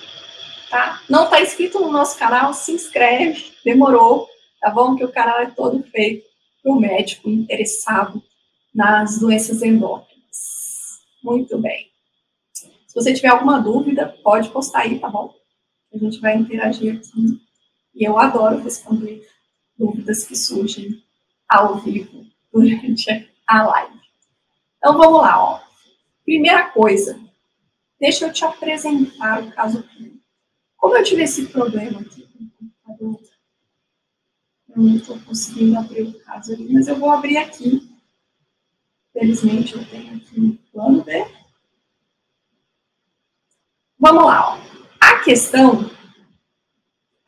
tá? 0.70 1.02
Não 1.08 1.24
está 1.24 1.40
inscrito 1.40 1.78
no 1.78 1.92
nosso 1.92 2.18
canal, 2.18 2.52
se 2.52 2.72
inscreve, 2.72 3.52
demorou, 3.64 4.28
tá 4.60 4.70
bom? 4.70 4.96
Que 4.96 5.04
o 5.04 5.12
canal 5.12 5.40
é 5.40 5.50
todo 5.50 5.82
feito 5.84 6.26
para 6.62 6.72
o 6.72 6.80
médico 6.80 7.28
interessado 7.28 8.22
nas 8.74 9.18
doenças 9.18 9.62
endócrinas. 9.62 10.16
Muito 11.22 11.58
bem. 11.58 11.90
Se 12.52 12.94
você 12.94 13.12
tiver 13.12 13.28
alguma 13.28 13.58
dúvida, 13.60 14.16
pode 14.22 14.50
postar 14.50 14.80
aí, 14.80 14.98
tá 14.98 15.08
bom? 15.08 15.34
A 15.92 15.98
gente 15.98 16.18
vai 16.20 16.36
interagir 16.36 16.96
aqui. 16.96 17.40
E 17.94 18.04
eu 18.04 18.18
adoro 18.18 18.62
responder 18.62 19.26
dúvidas 19.78 20.24
que 20.24 20.36
surgem 20.36 21.02
ao 21.48 21.78
vivo 21.78 22.26
durante 22.56 23.30
a 23.46 23.62
live. 23.62 24.00
Então 24.78 24.96
vamos 24.96 25.20
lá, 25.20 25.42
ó. 25.42 25.60
Primeira 26.24 26.70
coisa, 26.70 27.20
deixa 28.00 28.26
eu 28.26 28.32
te 28.32 28.44
apresentar 28.44 29.42
o 29.42 29.52
caso 29.52 29.82
clínico. 29.82 30.24
Como 30.76 30.96
eu 30.96 31.04
tive 31.04 31.22
esse 31.22 31.46
problema 31.46 32.00
aqui 32.00 32.22
com 32.22 32.44
o 32.44 32.50
computador, 32.50 33.20
eu 34.70 34.82
não 34.82 34.96
estou 34.96 35.18
conseguindo 35.20 35.78
abrir 35.78 36.02
o 36.02 36.18
caso 36.20 36.52
ali, 36.52 36.72
mas 36.72 36.88
eu 36.88 36.96
vou 36.96 37.10
abrir 37.10 37.36
aqui. 37.36 37.90
Felizmente 39.12 39.74
eu 39.74 39.84
tenho 39.88 40.16
aqui 40.16 40.40
um 40.40 40.56
plano 40.72 41.02
B. 41.02 41.26
Vamos 43.98 44.24
lá, 44.24 44.54
ó. 44.54 44.60
A 45.00 45.20
questão, 45.20 45.90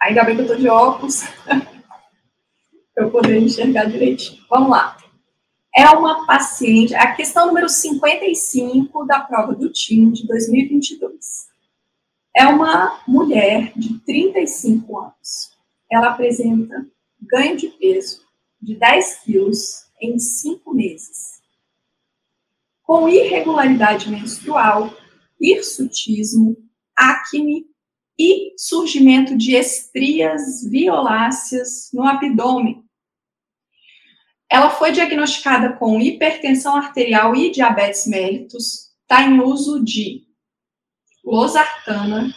ainda 0.01 0.25
bem 0.25 0.35
que 0.35 0.43
eu 0.43 0.47
estou 0.47 0.59
de 0.59 0.69
óculos, 0.69 1.23
para 2.95 3.05
eu 3.05 3.11
poder 3.11 3.39
enxergar 3.39 3.87
direitinho. 3.87 4.45
Vamos 4.49 4.71
lá 4.71 4.99
é 5.79 5.89
uma 5.91 6.27
paciente, 6.27 6.93
a 6.93 7.15
questão 7.15 7.47
número 7.47 7.69
55 7.69 9.07
da 9.07 9.21
prova 9.21 9.55
do 9.55 9.71
TIM 9.71 10.11
de 10.11 10.27
2022. 10.27 11.47
É 12.35 12.47
uma 12.49 13.01
mulher 13.07 13.73
de 13.77 13.97
35 14.01 14.99
anos. 14.99 15.57
ela 15.89 16.09
apresenta 16.09 16.85
ganho 17.23 17.57
de 17.57 17.69
peso 17.69 18.27
de 18.61 18.75
10 18.75 19.21
quilos 19.21 19.85
em 20.03 20.19
5 20.19 20.75
meses, 20.75 21.41
com 22.83 23.09
irregularidade 23.09 24.11
menstrual, 24.11 24.93
hirsutismo, 25.41 26.57
acne 26.97 27.67
e 28.19 28.53
surgimento 28.57 29.39
de 29.39 29.55
estrias 29.55 30.65
violáceas 30.69 31.89
no 31.93 32.03
abdômen. 32.03 32.85
Ela 34.51 34.71
foi 34.71 34.93
diagnosticada 34.93 35.75
com 35.75 36.01
hipertensão 36.01 36.77
arterial 36.77 37.37
e 37.37 37.51
diabetes 37.51 38.07
mellitus, 38.07 38.89
está 39.03 39.23
em 39.23 39.41
uso 39.41 39.85
de 39.85 40.27
losartana, 41.23 42.35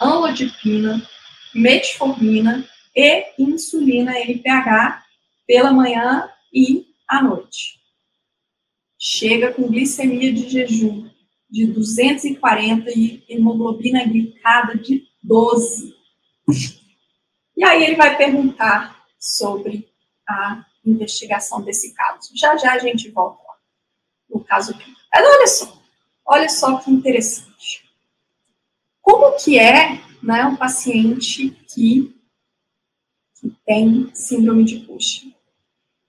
anlodipina, 0.00 1.06
metformina 1.54 2.66
e 2.96 3.26
insulina 3.38 4.18
NPH 4.18 5.04
pela 5.46 5.72
manhã 5.72 6.28
e 6.52 6.86
à 7.06 7.22
noite. 7.22 7.78
Chega 8.98 9.52
com 9.52 9.68
glicemia 9.68 10.32
de 10.32 10.48
jejum 10.48 11.10
de 11.50 11.66
240 11.66 12.90
e 12.90 13.24
hemoglobina 13.28 14.04
glicada 14.04 14.78
de 14.78 15.04
12. 15.22 15.94
E 17.56 17.64
aí 17.64 17.82
ele 17.84 17.96
vai 17.96 18.16
perguntar 18.16 19.04
sobre 19.18 19.88
a 20.26 20.64
investigação 20.84 21.62
desse 21.62 21.92
caso. 21.94 22.30
Já 22.34 22.56
já 22.56 22.72
a 22.72 22.78
gente 22.78 23.10
volta 23.10 23.42
lá, 23.46 23.54
no 24.28 24.44
caso 24.44 24.72
aqui. 24.72 24.92
Mas 25.12 25.24
olha 25.24 25.46
só, 25.46 25.82
olha 26.24 26.48
só 26.48 26.78
que 26.78 26.90
interessante. 26.90 27.90
Como 29.00 29.36
que 29.36 29.58
é 29.58 30.00
né, 30.22 30.44
um 30.44 30.56
paciente 30.56 31.50
que, 31.68 32.14
que 33.34 33.50
tem 33.66 34.10
síndrome 34.14 34.64
de 34.64 34.86
Cushing? 34.86 35.34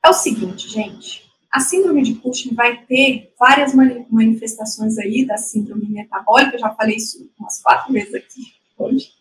É 0.04 0.10
o 0.10 0.13
seguinte, 0.13 0.68
gente, 0.68 1.32
a 1.51 1.60
síndrome 1.60 2.01
de 2.01 2.16
Cushing 2.16 2.56
vai 2.56 2.86
ter 2.86 3.34
várias 3.38 3.74
manifestações 3.74 4.98
aí 4.98 5.25
da 5.25 5.38
síndrome 5.38 5.88
metabólica, 5.88 6.56
eu 6.56 6.60
já 6.60 6.74
falei 6.74 6.96
isso 6.96 7.30
umas 7.38 7.62
quatro 7.62 7.92
vezes 7.94 8.13
aqui 8.13 8.54
hoje. 8.78 9.12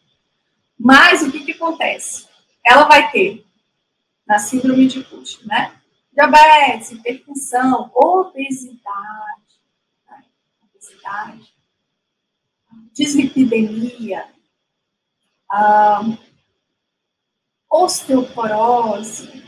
Mas 0.78 1.22
o 1.22 1.30
que, 1.30 1.44
que 1.44 1.52
acontece? 1.52 2.26
Ela 2.64 2.84
vai 2.84 3.10
ter 3.10 3.44
na 4.30 4.38
síndrome 4.38 4.86
de 4.86 5.02
Cushing, 5.02 5.44
né? 5.44 5.76
Diabetes, 6.12 6.92
hipertensão, 6.92 7.90
obesidade, 7.92 8.80
né? 10.08 10.24
obesidade, 10.62 11.52
dislipidemia, 12.92 14.32
osteoporose, 17.68 19.44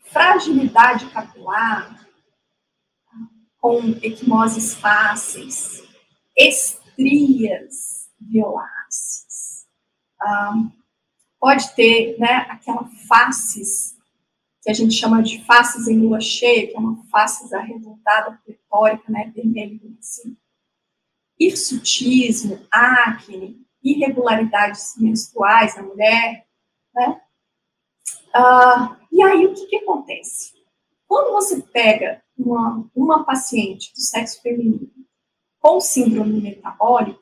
fragilidade 0.00 1.08
capilar, 1.10 2.08
com 3.60 3.78
equimoses 4.02 4.74
fáceis, 4.74 5.84
estrias 6.36 8.10
violáceas. 8.18 9.68
Pode 11.44 11.74
ter 11.74 12.18
né, 12.18 12.46
aquela 12.48 12.86
faces, 13.06 13.98
que 14.62 14.70
a 14.70 14.72
gente 14.72 14.94
chama 14.94 15.22
de 15.22 15.44
faces 15.44 15.86
em 15.86 15.98
lua 15.98 16.18
cheia, 16.18 16.68
que 16.68 16.74
é 16.74 16.78
uma 16.78 17.04
faces 17.10 17.52
arredondada, 17.52 18.40
pletórica, 18.42 19.12
né, 19.12 19.30
vermelha 19.36 19.78
assim. 19.98 20.38
Hirsutismo, 21.38 22.66
acne, 22.72 23.62
irregularidades 23.82 24.94
menstruais 24.96 25.76
na 25.76 25.82
mulher, 25.82 26.46
né? 26.94 27.20
Uh, 28.34 28.96
e 29.12 29.22
aí, 29.22 29.44
o 29.44 29.52
que, 29.52 29.66
que 29.66 29.76
acontece? 29.76 30.54
Quando 31.06 31.30
você 31.32 31.60
pega 31.60 32.22
uma, 32.38 32.90
uma 32.96 33.22
paciente 33.22 33.92
do 33.92 34.00
sexo 34.00 34.40
feminino 34.40 34.90
com 35.60 35.78
síndrome 35.78 36.40
metabólica, 36.40 37.20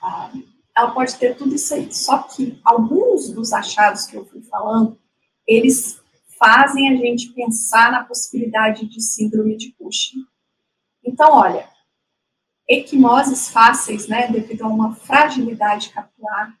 uh, 0.00 0.53
ela 0.76 0.90
pode 0.90 1.16
ter 1.16 1.36
tudo 1.36 1.54
isso 1.54 1.72
aí. 1.74 1.92
Só 1.92 2.18
que 2.18 2.60
alguns 2.64 3.30
dos 3.30 3.52
achados 3.52 4.06
que 4.06 4.16
eu 4.16 4.24
fui 4.26 4.42
falando, 4.42 4.98
eles 5.46 6.00
fazem 6.38 6.88
a 6.90 6.96
gente 6.96 7.32
pensar 7.32 7.92
na 7.92 8.04
possibilidade 8.04 8.86
de 8.86 9.00
síndrome 9.00 9.56
de 9.56 9.72
Cushing. 9.72 10.26
Então, 11.02 11.32
olha, 11.32 11.68
equimoses 12.68 13.48
fáceis, 13.50 14.08
né, 14.08 14.28
devido 14.28 14.62
a 14.62 14.68
uma 14.68 14.94
fragilidade 14.94 15.90
capilar, 15.90 16.58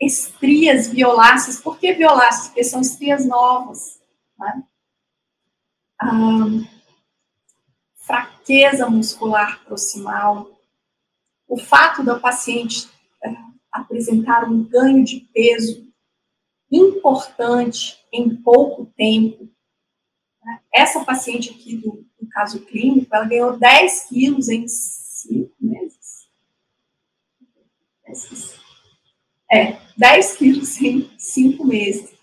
estrias 0.00 0.88
violáceas. 0.88 1.60
Por 1.60 1.78
que 1.78 1.92
violáceas? 1.92 2.48
Porque 2.48 2.64
são 2.64 2.80
estrias 2.80 3.26
novas. 3.26 4.00
Né? 4.38 4.64
Ah, 5.98 6.46
fraqueza 7.94 8.88
muscular 8.88 9.64
proximal. 9.64 10.55
O 11.48 11.56
fato 11.56 12.02
da 12.02 12.18
paciente 12.18 12.88
eh, 13.22 13.34
apresentar 13.70 14.48
um 14.48 14.64
ganho 14.64 15.04
de 15.04 15.20
peso 15.32 15.86
importante 16.70 18.04
em 18.12 18.34
pouco 18.36 18.86
tempo. 18.96 19.48
Né? 20.44 20.60
Essa 20.72 21.04
paciente 21.04 21.50
aqui 21.50 21.76
do, 21.76 22.04
do 22.20 22.28
caso 22.30 22.64
clínico, 22.66 23.14
ela 23.14 23.26
ganhou 23.26 23.56
10 23.56 24.08
quilos 24.08 24.48
em 24.48 24.66
5 24.66 25.52
meses. 25.60 26.28
10 28.06 28.56
é, 29.50 29.78
10 29.96 30.36
quilos 30.36 30.80
em 30.80 31.10
5 31.16 31.64
meses. 31.64 32.16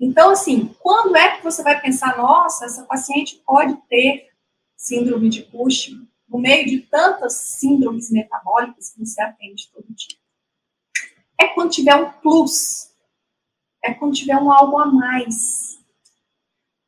Então, 0.00 0.30
assim, 0.30 0.74
quando 0.80 1.16
é 1.16 1.36
que 1.36 1.44
você 1.44 1.62
vai 1.62 1.80
pensar, 1.80 2.16
nossa, 2.16 2.66
essa 2.66 2.84
paciente 2.84 3.42
pode 3.46 3.76
ter 3.88 4.30
síndrome 4.76 5.28
de 5.28 5.42
Cushing 5.42 6.06
no 6.28 6.38
meio 6.38 6.66
de 6.66 6.80
tantas 6.80 7.34
síndromes 7.34 8.10
metabólicas 8.10 8.90
que 8.90 9.04
você 9.04 9.20
atende 9.22 9.70
todo 9.72 9.86
dia? 9.94 10.18
É 11.40 11.48
quando 11.48 11.70
tiver 11.70 11.94
um 11.94 12.10
plus, 12.12 12.90
é 13.84 13.92
quando 13.94 14.14
tiver 14.14 14.36
um 14.36 14.50
algo 14.50 14.78
a 14.78 14.86
mais. 14.86 15.78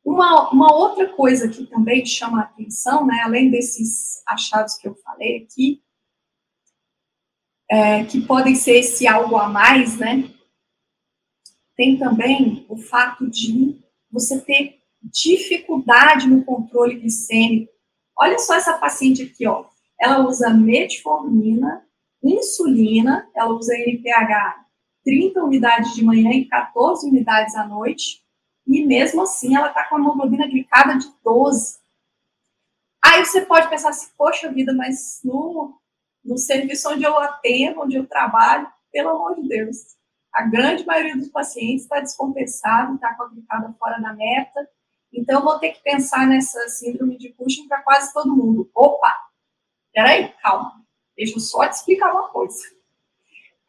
Uma, 0.03 0.49
uma 0.51 0.73
outra 0.73 1.07
coisa 1.09 1.47
que 1.47 1.67
também 1.67 2.05
chama 2.05 2.39
a 2.39 2.43
atenção, 2.43 3.05
né, 3.05 3.21
além 3.23 3.49
desses 3.49 4.23
achados 4.25 4.75
que 4.75 4.87
eu 4.87 4.95
falei 4.95 5.43
aqui, 5.43 5.83
é, 7.69 8.03
que 8.05 8.19
podem 8.21 8.55
ser 8.55 8.79
esse 8.79 9.07
algo 9.07 9.37
a 9.37 9.47
mais, 9.47 9.97
né? 9.97 10.33
Tem 11.75 11.97
também 11.97 12.65
o 12.67 12.75
fato 12.75 13.29
de 13.29 13.79
você 14.11 14.41
ter 14.41 14.79
dificuldade 15.01 16.27
no 16.27 16.43
controle 16.43 16.99
glicêmico. 16.99 17.71
Olha 18.19 18.37
só 18.37 18.55
essa 18.55 18.77
paciente 18.77 19.23
aqui, 19.23 19.47
ó. 19.47 19.65
Ela 19.99 20.27
usa 20.27 20.49
metformina, 20.49 21.85
insulina, 22.23 23.29
ela 23.33 23.53
usa 23.53 23.73
NPH 23.75 24.65
30 25.03 25.43
unidades 25.43 25.95
de 25.95 26.03
manhã 26.03 26.31
e 26.31 26.45
14 26.45 27.07
unidades 27.07 27.55
à 27.55 27.65
noite, 27.65 28.21
e 28.67 28.85
mesmo 28.85 29.21
assim 29.21 29.55
ela 29.55 29.69
está 29.69 29.85
com 29.85 29.95
a 29.95 29.99
hemoglobina 29.99 30.47
glicada 30.47 30.97
de 30.97 31.07
12. 31.23 31.79
Aí 33.03 33.25
você 33.25 33.41
pode 33.41 33.69
pensar 33.69 33.89
assim, 33.89 34.11
poxa 34.17 34.51
vida, 34.51 34.73
mas 34.73 35.21
no 35.23 35.73
no 36.23 36.37
serviço 36.37 36.89
onde 36.89 37.03
eu 37.03 37.17
atendo, 37.17 37.81
onde 37.81 37.95
eu 37.95 38.05
trabalho, 38.05 38.67
pelo 38.91 39.09
amor 39.09 39.35
de 39.35 39.47
Deus, 39.47 39.77
a 40.33 40.43
grande 40.43 40.85
maioria 40.85 41.15
dos 41.15 41.29
pacientes 41.29 41.83
está 41.83 42.01
descompensado, 42.01 42.95
está 42.95 43.15
com 43.15 43.23
a 43.23 43.29
glicada 43.29 43.73
fora 43.79 43.99
da 43.99 44.13
meta, 44.13 44.69
então 45.11 45.43
vou 45.43 45.59
ter 45.59 45.71
que 45.71 45.83
pensar 45.83 46.27
nessa 46.27 46.67
síndrome 46.69 47.17
de 47.17 47.33
Cushing 47.33 47.67
para 47.67 47.81
quase 47.81 48.13
todo 48.13 48.35
mundo. 48.35 48.69
Opa, 48.73 49.13
peraí, 49.93 50.33
calma, 50.41 50.83
deixa 51.15 51.35
eu 51.35 51.39
só 51.39 51.67
te 51.67 51.73
explicar 51.73 52.11
uma 52.11 52.29
coisa. 52.29 52.63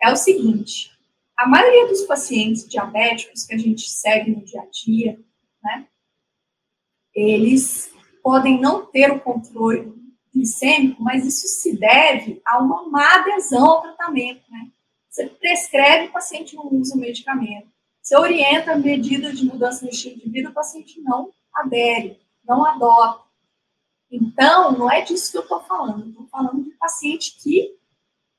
É 0.03 0.11
o 0.11 0.17
seguinte, 0.17 0.91
a 1.37 1.47
maioria 1.47 1.89
dos 1.89 2.03
pacientes 2.03 2.69
diabéticos 2.69 3.45
que 3.45 3.55
a 3.55 3.59
gente 3.59 3.89
segue 3.89 4.31
no 4.31 4.45
dia 4.45 4.63
a 4.63 4.67
dia, 4.67 5.21
né, 5.63 5.87
eles 7.15 7.93
podem 8.23 8.61
não 8.61 8.87
ter 8.87 9.11
o 9.11 9.21
controle 9.21 9.93
glicêmico, 10.33 11.03
mas 11.03 11.27
isso 11.27 11.47
se 11.49 11.77
deve 11.77 12.41
a 12.47 12.59
uma 12.59 12.89
má 12.89 13.17
adesão 13.17 13.67
ao 13.67 13.83
tratamento, 13.83 14.43
né? 14.51 14.71
Você 15.09 15.27
prescreve, 15.27 16.07
o 16.07 16.13
paciente 16.13 16.55
não 16.55 16.73
usa 16.73 16.95
o 16.95 16.99
medicamento. 16.99 17.69
Você 18.11 18.17
orienta 18.17 18.75
medidas 18.75 19.39
de 19.39 19.45
mudança 19.45 19.85
no 19.85 19.91
estilo 19.93 20.19
de 20.19 20.29
vida, 20.29 20.51
o 20.51 20.53
paciente 20.53 21.01
não 21.01 21.33
adere, 21.55 22.21
não 22.45 22.67
adota. 22.67 23.23
Então, 24.11 24.73
não 24.73 24.91
é 24.91 25.01
disso 25.03 25.31
que 25.31 25.39
eu 25.39 25.43
estou 25.43 25.63
falando. 25.63 26.09
Estou 26.09 26.27
falando 26.27 26.65
de 26.65 26.73
paciente 26.73 27.37
que 27.41 27.79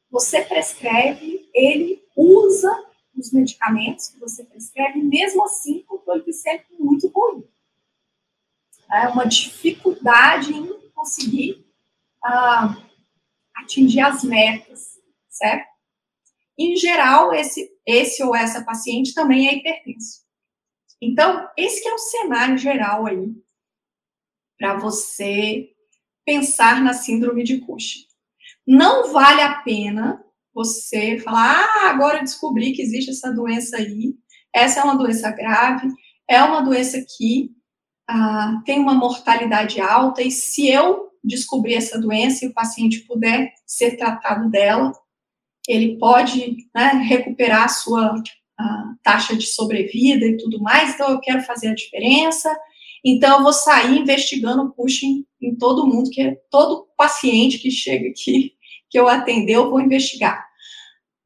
você 0.10 0.42
prescreve, 0.42 1.50
ele 1.54 2.06
usa 2.18 2.86
os 3.16 3.32
medicamentos 3.32 4.10
que 4.10 4.20
você 4.20 4.44
prescreve, 4.44 5.02
mesmo 5.02 5.46
assim, 5.46 5.84
com 5.84 6.02
glicêmico 6.20 6.74
muito 6.78 7.08
ruim. 7.08 7.48
É 8.92 9.08
uma 9.08 9.26
dificuldade 9.26 10.52
em 10.52 10.90
conseguir 10.90 11.66
atingir 13.56 14.02
as 14.02 14.22
metas, 14.22 15.00
certo? 15.30 15.71
Em 16.58 16.76
geral, 16.76 17.34
esse, 17.34 17.70
esse 17.86 18.24
ou 18.24 18.36
essa 18.36 18.64
paciente 18.64 19.14
também 19.14 19.48
é 19.48 19.56
hipertenso. 19.56 20.22
Então, 21.02 21.48
esse 21.58 21.88
é 21.88 21.94
o 21.94 21.98
cenário 21.98 22.58
geral 22.58 23.08
aí 23.08 23.34
para 24.58 24.78
você 24.78 25.70
pensar 26.24 26.82
na 26.84 26.94
síndrome 26.94 27.44
de 27.44 27.60
Cushing. 27.62 28.06
Não 28.68 29.12
vale 29.12 29.42
a 29.42 29.56
pena 29.62 30.24
você 30.54 31.18
falar, 31.20 31.66
ah, 31.66 31.90
agora 31.90 32.18
eu 32.18 32.24
descobri 32.24 32.74
que 32.74 32.82
existe 32.82 33.10
essa 33.10 33.32
doença 33.32 33.78
aí, 33.78 34.14
essa 34.54 34.82
é 34.82 34.84
uma 34.84 34.98
doença 34.98 35.32
grave, 35.32 35.88
é 36.30 36.44
uma 36.44 36.62
doença 36.62 37.04
que 37.18 37.50
ah, 38.08 38.62
tem 38.66 38.80
uma 38.80 38.94
mortalidade 38.94 39.82
alta, 39.82 40.22
e 40.22 40.30
se 40.30 40.70
eu 40.70 41.10
descobrir 41.24 41.76
essa 41.76 42.00
doença 42.00 42.46
e 42.46 42.50
o 42.50 42.54
paciente 42.54 43.06
puder 43.08 43.52
ser 43.66 43.98
tratado 43.98 44.50
dela, 44.50 44.92
ele 45.67 45.97
pode 45.97 46.58
né, 46.74 47.04
recuperar 47.08 47.63
a 47.65 47.69
sua 47.69 48.13
a 48.60 48.93
taxa 49.04 49.36
de 49.36 49.47
sobrevida 49.47 50.26
e 50.26 50.38
tudo 50.38 50.62
mais, 50.62 50.93
então 50.93 51.10
eu 51.10 51.19
quero 51.19 51.41
fazer 51.41 51.69
a 51.69 51.76
diferença, 51.76 52.56
então 53.04 53.38
eu 53.38 53.43
vou 53.43 53.54
sair 53.54 53.97
investigando 53.97 54.63
o 54.63 54.71
Cushing 54.71 55.26
em 55.41 55.56
todo 55.56 55.88
mundo, 55.88 56.12
que 56.12 56.21
é 56.21 56.36
todo 56.50 56.88
paciente 56.95 57.58
que 57.58 57.71
chega 57.71 58.10
aqui, 58.10 58.54
que 58.89 59.00
eu 59.00 59.08
atender, 59.08 59.56
eu 59.56 59.69
vou 59.69 59.82
investigar. 59.82 60.45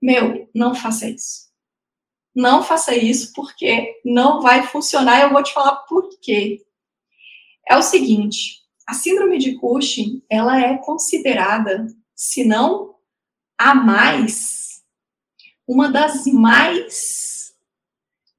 Meu, 0.02 0.50
não 0.54 0.74
faça 0.74 1.10
isso. 1.10 1.46
Não 2.34 2.62
faça 2.62 2.96
isso 2.96 3.32
porque 3.34 4.00
não 4.04 4.42
vai 4.42 4.64
funcionar. 4.68 5.22
Eu 5.22 5.32
vou 5.32 5.42
te 5.42 5.54
falar 5.54 5.78
por 5.88 6.10
quê. 6.22 6.62
É 7.68 7.76
o 7.78 7.82
seguinte, 7.82 8.60
a 8.88 8.94
síndrome 8.94 9.38
de 9.38 9.56
Cushing, 9.56 10.22
ela 10.30 10.62
é 10.62 10.78
considerada, 10.78 11.88
se 12.14 12.44
não 12.44 12.95
a 13.58 13.74
mais, 13.74 14.84
uma 15.68 15.92
das 15.92 16.26
mais 16.28 17.54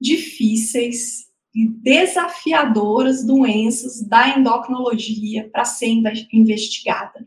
difíceis 0.00 1.26
e 1.54 1.68
desafiadoras 1.68 3.24
doenças 3.24 4.02
da 4.06 4.38
endocrinologia 4.38 5.48
para 5.50 5.64
ser 5.64 5.88
investigada. 6.32 7.26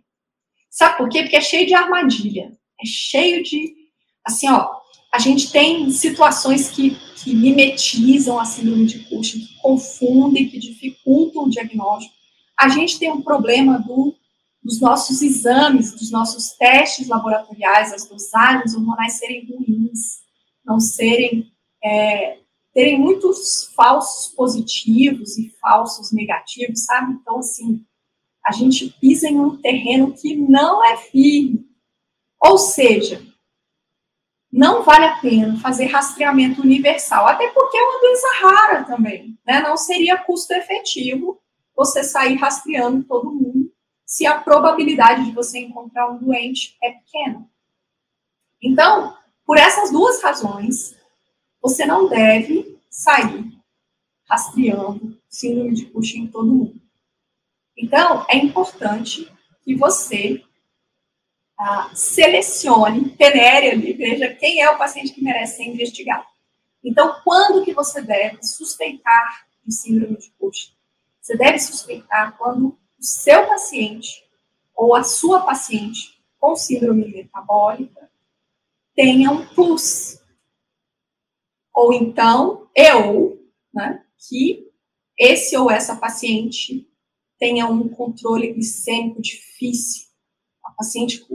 Sabe 0.70 0.98
por 0.98 1.10
quê? 1.10 1.24
Porque 1.24 1.36
é 1.36 1.42
cheio 1.42 1.66
de 1.66 1.74
armadilha, 1.74 2.56
é 2.80 2.86
cheio 2.86 3.44
de, 3.44 3.76
assim, 4.24 4.48
ó, 4.50 4.70
a 5.12 5.18
gente 5.18 5.52
tem 5.52 5.90
situações 5.90 6.70
que, 6.70 6.96
que 7.16 7.34
mimetizam 7.34 8.40
a 8.40 8.46
síndrome 8.46 8.86
de 8.86 9.00
Cushing, 9.00 9.40
que 9.40 9.56
confundem, 9.56 10.48
que 10.48 10.60
dificultam 10.60 11.46
o 11.46 11.50
diagnóstico. 11.50 12.14
A 12.56 12.70
gente 12.70 13.00
tem 13.00 13.12
um 13.12 13.22
problema 13.22 13.80
do 13.80 14.16
dos 14.70 14.80
nossos 14.80 15.24
exames, 15.24 15.94
dos 15.94 16.12
nossos 16.12 16.52
testes 16.52 17.08
laboratoriais, 17.08 17.92
as 17.92 18.06
dosagens 18.08 18.76
hormonais 18.76 19.18
serem 19.18 19.48
ruins, 19.48 20.20
não 20.64 20.80
serem, 20.80 21.52
é, 21.84 22.38
terem 22.72 23.00
muitos 23.00 23.72
falsos 23.76 24.32
positivos 24.36 25.40
e 25.40 25.50
falsos 25.60 26.12
negativos, 26.12 26.86
sabe? 26.86 27.14
Então, 27.14 27.40
assim, 27.40 27.84
a 28.46 28.52
gente 28.52 28.96
pisa 29.02 29.28
em 29.28 29.40
um 29.40 29.58
terreno 29.58 30.14
que 30.14 30.36
não 30.36 30.86
é 30.86 30.98
firme. 30.98 31.68
Ou 32.40 32.60
seja, 32.60 33.26
não 34.52 34.84
vale 34.84 35.06
a 35.06 35.18
pena 35.18 35.60
fazer 35.60 35.86
rastreamento 35.86 36.62
universal, 36.62 37.28
até 37.28 37.48
porque 37.48 37.76
é 37.76 37.82
uma 37.82 38.02
doença 38.02 38.28
rara 38.42 38.84
também, 38.84 39.36
né? 39.46 39.62
Não 39.62 39.76
seria 39.76 40.18
custo 40.18 40.54
efetivo 40.54 41.42
você 41.76 42.04
sair 42.04 42.36
rastreando 42.36 43.04
todo 43.04 43.32
mundo 43.32 43.59
se 44.10 44.26
a 44.26 44.42
probabilidade 44.42 45.26
de 45.26 45.32
você 45.32 45.60
encontrar 45.60 46.10
um 46.10 46.18
doente 46.18 46.76
é 46.82 46.94
pequena. 46.94 47.48
Então, 48.60 49.16
por 49.46 49.56
essas 49.56 49.92
duas 49.92 50.20
razões, 50.24 50.98
você 51.62 51.86
não 51.86 52.10
deve 52.10 52.80
sair 52.90 53.54
rastreando 54.28 55.16
síndrome 55.30 55.76
de 55.76 55.86
Cushing 55.86 56.24
em 56.24 56.28
todo 56.28 56.52
mundo. 56.52 56.82
Então, 57.78 58.26
é 58.28 58.38
importante 58.38 59.32
que 59.64 59.76
você 59.76 60.44
ah, 61.60 61.92
selecione, 61.94 63.12
penere 63.12 63.70
ali, 63.70 63.94
veja 63.94 64.34
quem 64.34 64.60
é 64.60 64.72
o 64.72 64.78
paciente 64.80 65.14
que 65.14 65.24
merece 65.24 65.58
ser 65.58 65.66
investigado. 65.66 66.26
Então, 66.84 67.22
quando 67.24 67.64
que 67.64 67.76
você 67.76 68.02
deve 68.02 68.42
suspeitar 68.42 69.48
de 69.64 69.72
síndrome 69.72 70.18
de 70.18 70.32
Cushing? 70.32 70.72
Você 71.22 71.38
deve 71.38 71.60
suspeitar 71.60 72.36
quando 72.36 72.76
o 73.00 73.04
seu 73.04 73.48
paciente 73.48 74.24
ou 74.76 74.96
a 74.96 75.04
sua 75.04 75.42
paciente 75.42 76.22
com 76.38 76.56
síndrome 76.56 77.08
metabólica 77.08 78.10
tenha 78.96 79.32
um 79.32 79.46
plus. 79.48 80.20
Ou 81.74 81.94
então, 81.94 82.70
eu, 82.76 83.42
né, 83.74 84.04
que 84.18 84.70
esse 85.18 85.56
ou 85.58 85.72
essa 85.72 85.96
paciente 85.96 86.88
tenha 87.38 87.68
um 87.68 87.88
controle 87.88 88.54
glicêmico 88.54 89.22
difícil. 89.22 90.08
A 90.64 90.72
paciente 90.72 91.26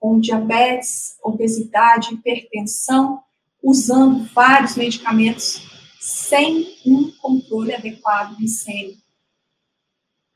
com 0.00 0.18
diabetes, 0.18 1.16
obesidade, 1.22 2.14
hipertensão, 2.14 3.22
usando 3.62 4.24
vários 4.32 4.74
medicamentos 4.76 5.62
sem 6.00 6.76
um 6.84 7.12
controle 7.12 7.72
adequado 7.72 8.36
glicêmico. 8.36 9.00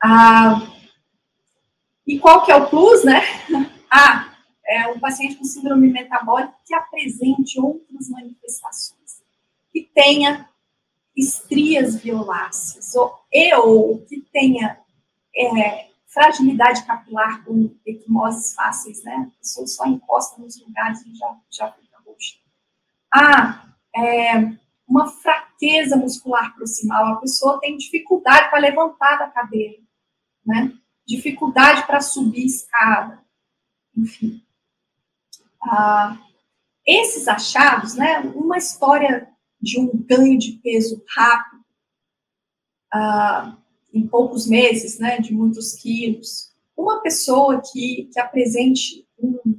Ah, 0.00 0.75
e 2.06 2.18
qual 2.18 2.44
que 2.44 2.52
é 2.52 2.56
o 2.56 2.68
plus, 2.68 3.04
né? 3.04 3.20
Ah, 3.88 4.36
é 4.66 4.88
um 4.88 4.98
paciente 4.98 5.36
com 5.36 5.44
síndrome 5.44 5.88
metabólica 5.88 6.52
que 6.66 6.74
apresente 6.74 7.58
outras 7.58 8.10
manifestaçoes, 8.10 9.22
que 9.72 9.88
tenha 9.94 10.50
estrias 11.16 11.96
violáceas, 12.02 12.94
ou, 12.94 13.14
e 13.32 13.54
ou 13.54 14.00
que 14.00 14.20
tenha 14.32 14.78
é, 15.34 15.88
fragilidade 16.06 16.84
capilar 16.84 17.44
com 17.44 17.70
equimoses 17.86 18.54
fáceis, 18.54 19.02
né? 19.04 19.30
A 19.30 19.38
pessoa 19.38 19.66
só 19.66 19.86
encosta 19.86 20.42
nos 20.42 20.60
lugares 20.60 21.00
e 21.06 21.14
já, 21.14 21.36
já 21.50 21.72
fica 21.72 21.98
roxa. 22.04 22.36
Ah, 23.14 23.68
é, 23.94 24.52
uma 24.86 25.08
fraqueza 25.08 25.96
muscular 25.96 26.54
proximal, 26.54 27.06
a 27.06 27.16
pessoa 27.16 27.60
tem 27.60 27.76
dificuldade 27.76 28.50
para 28.50 28.58
levantar 28.58 29.16
da 29.16 29.28
cadeira, 29.28 29.78
né? 30.44 30.72
Dificuldade 31.06 31.86
para 31.86 32.00
subir 32.00 32.44
escada, 32.44 33.24
enfim. 33.96 34.42
Ah, 35.62 36.18
esses 36.86 37.26
achados, 37.28 37.94
né, 37.94 38.20
uma 38.34 38.58
história 38.58 39.28
de 39.60 39.80
um 39.80 39.90
ganho 39.96 40.38
de 40.38 40.52
peso 40.62 41.02
rápido, 41.14 41.64
ah, 42.92 43.56
em 43.92 44.06
poucos 44.06 44.46
meses, 44.46 44.98
né, 44.98 45.18
de 45.18 45.32
muitos 45.32 45.74
quilos, 45.74 46.52
uma 46.76 47.00
pessoa 47.00 47.62
que, 47.62 48.08
que 48.12 48.20
apresente 48.20 49.06
um, 49.18 49.58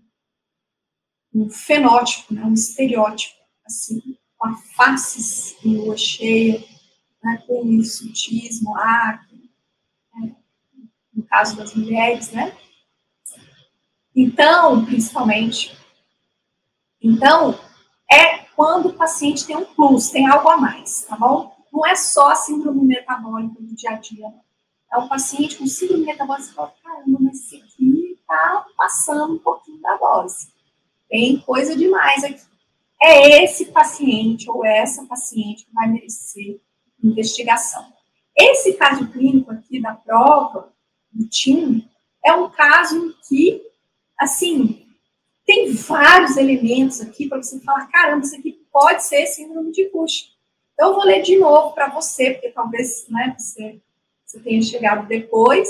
um 1.34 1.50
fenótipo, 1.50 2.34
né, 2.34 2.44
um 2.44 2.54
estereótipo, 2.54 3.36
assim, 3.66 4.18
com 4.38 4.48
a 4.48 4.56
face 4.76 5.58
em 5.66 5.78
lua 5.78 5.98
cheia, 5.98 6.64
né, 7.24 7.44
com 7.48 7.66
hirsutismo, 7.66 8.78
acne, 8.78 9.27
no 11.18 11.24
caso 11.24 11.58
das 11.58 11.74
mulheres, 11.74 12.32
né? 12.32 12.56
Então, 14.16 14.86
principalmente. 14.86 15.76
Então, 17.02 17.60
é 18.12 18.38
quando 18.56 18.90
o 18.90 18.94
paciente 18.94 19.46
tem 19.46 19.58
um 19.58 19.66
plus, 19.66 20.12
tem 20.12 20.28
algo 20.28 20.48
a 20.48 20.58
mais, 20.58 21.02
tá 21.02 21.18
bom? 21.18 21.56
Não 21.74 21.86
é 21.86 21.96
só 21.96 22.32
a 22.32 22.36
síndrome 22.36 22.86
metabólica 22.86 23.60
do 23.60 23.76
dia 23.76 23.92
a 23.92 23.96
dia. 23.96 24.28
É 24.94 24.98
um 24.98 25.08
paciente 25.08 25.58
com 25.58 25.66
síndrome 25.66 26.06
metabólica 26.06 26.48
que 26.48 26.54
fala, 26.54 26.74
caramba, 26.84 27.18
mas 27.20 27.40
esse 27.40 27.58
aqui 27.58 28.20
tá 28.28 28.66
passando 28.78 29.36
um 29.36 29.40
pouquinho 29.40 29.82
da 29.82 29.98
dose. 29.98 30.52
Tem 31.10 31.40
coisa 31.40 31.76
demais 31.76 32.24
aqui. 32.24 32.42
É 33.02 33.44
esse 33.44 33.66
paciente 33.66 34.50
ou 34.50 34.66
essa 34.66 35.06
paciente 35.06 35.66
que 35.66 35.74
vai 35.74 35.88
merecer 35.88 36.60
investigação. 37.04 37.86
Esse 38.36 38.74
caso 38.74 39.08
clínico 39.10 39.52
aqui 39.52 39.82
da 39.82 39.94
prova, 39.94 40.74
do 41.18 41.28
time, 41.28 41.90
é 42.24 42.34
um 42.34 42.50
caso 42.50 42.96
em 42.98 43.14
que, 43.28 43.62
assim, 44.18 44.86
tem 45.46 45.72
vários 45.72 46.38
elementos 46.38 47.02
aqui 47.02 47.28
para 47.28 47.42
você 47.42 47.60
falar, 47.62 47.88
caramba, 47.88 48.26
isso 48.26 48.36
aqui 48.36 48.60
pode 48.72 49.04
ser 49.04 49.26
síndrome 49.26 49.72
de 49.72 49.90
Cushing. 49.90 50.28
Então, 50.74 50.90
eu 50.90 50.96
vou 50.96 51.06
ler 51.06 51.22
de 51.22 51.38
novo 51.38 51.74
para 51.74 51.90
você, 51.90 52.32
porque 52.32 52.50
talvez 52.50 53.08
né, 53.10 53.36
você, 53.38 53.82
você 54.26 54.40
tenha 54.40 54.62
chegado 54.62 55.08
depois, 55.08 55.68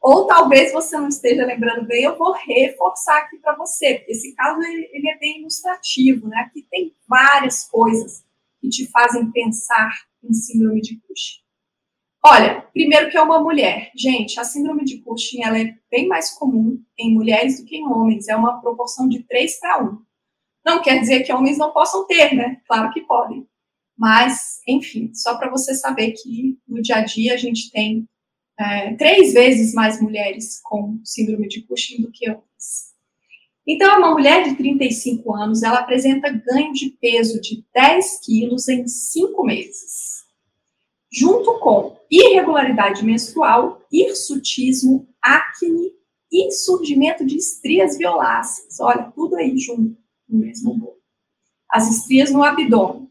ou 0.00 0.26
talvez 0.26 0.72
você 0.72 0.96
não 0.96 1.08
esteja 1.08 1.44
lembrando 1.44 1.86
bem, 1.86 2.04
eu 2.04 2.16
vou 2.16 2.32
reforçar 2.32 3.18
aqui 3.18 3.36
para 3.36 3.54
você, 3.54 3.96
porque 3.96 4.12
esse 4.12 4.34
caso 4.34 4.60
ele, 4.62 4.88
ele, 4.92 5.08
é 5.08 5.18
bem 5.18 5.40
ilustrativo, 5.40 6.26
né? 6.26 6.38
Aqui 6.38 6.66
tem 6.70 6.96
várias 7.06 7.68
coisas 7.68 8.24
que 8.60 8.68
te 8.70 8.90
fazem 8.90 9.30
pensar 9.30 9.90
em 10.24 10.32
síndrome 10.32 10.80
de 10.80 10.98
Cushing. 11.00 11.40
Olha, 12.22 12.60
primeiro 12.72 13.10
que 13.10 13.16
é 13.16 13.22
uma 13.22 13.40
mulher. 13.40 13.90
Gente, 13.96 14.38
a 14.38 14.44
síndrome 14.44 14.84
de 14.84 14.98
Cushing 14.98 15.42
ela 15.42 15.58
é 15.58 15.74
bem 15.90 16.06
mais 16.06 16.30
comum 16.30 16.82
em 16.98 17.14
mulheres 17.14 17.58
do 17.58 17.64
que 17.64 17.76
em 17.76 17.86
homens. 17.86 18.28
É 18.28 18.36
uma 18.36 18.60
proporção 18.60 19.08
de 19.08 19.22
3 19.22 19.58
para 19.58 19.82
1. 19.82 19.98
Não 20.64 20.82
quer 20.82 21.00
dizer 21.00 21.22
que 21.22 21.32
homens 21.32 21.56
não 21.56 21.72
possam 21.72 22.06
ter, 22.06 22.34
né? 22.34 22.60
Claro 22.66 22.92
que 22.92 23.00
podem. 23.00 23.46
Mas, 23.96 24.60
enfim, 24.66 25.10
só 25.14 25.36
para 25.38 25.50
você 25.50 25.74
saber 25.74 26.12
que 26.12 26.58
no 26.68 26.82
dia 26.82 26.96
a 26.96 27.04
dia 27.04 27.34
a 27.34 27.36
gente 27.36 27.70
tem 27.70 28.06
é, 28.58 28.94
três 28.94 29.32
vezes 29.32 29.72
mais 29.72 30.00
mulheres 30.00 30.60
com 30.62 31.00
síndrome 31.04 31.48
de 31.48 31.62
Cushing 31.62 32.02
do 32.02 32.10
que 32.10 32.28
homens. 32.28 32.90
Então, 33.66 33.98
uma 33.98 34.12
mulher 34.12 34.48
de 34.48 34.56
35 34.56 35.34
anos, 35.34 35.62
ela 35.62 35.78
apresenta 35.80 36.30
ganho 36.30 36.72
de 36.72 36.90
peso 37.00 37.40
de 37.40 37.64
10 37.74 38.20
quilos 38.24 38.68
em 38.68 38.86
5 38.86 39.44
meses, 39.44 40.24
junto 41.12 41.58
com 41.58 41.98
irregularidade 42.10 43.04
menstrual, 43.04 43.82
hirsutismo, 43.90 45.08
acne 45.20 45.92
e 46.30 46.50
surgimento 46.52 47.24
de 47.24 47.36
estrias 47.36 47.98
violáceas. 47.98 48.78
Olha, 48.80 49.10
tudo 49.14 49.36
aí 49.36 49.58
junto 49.58 49.96
no 50.28 50.38
mesmo 50.38 50.74
bolo. 50.74 51.00
As 51.68 51.88
estrias 51.90 52.30
no 52.30 52.42
abdômen. 52.42 53.10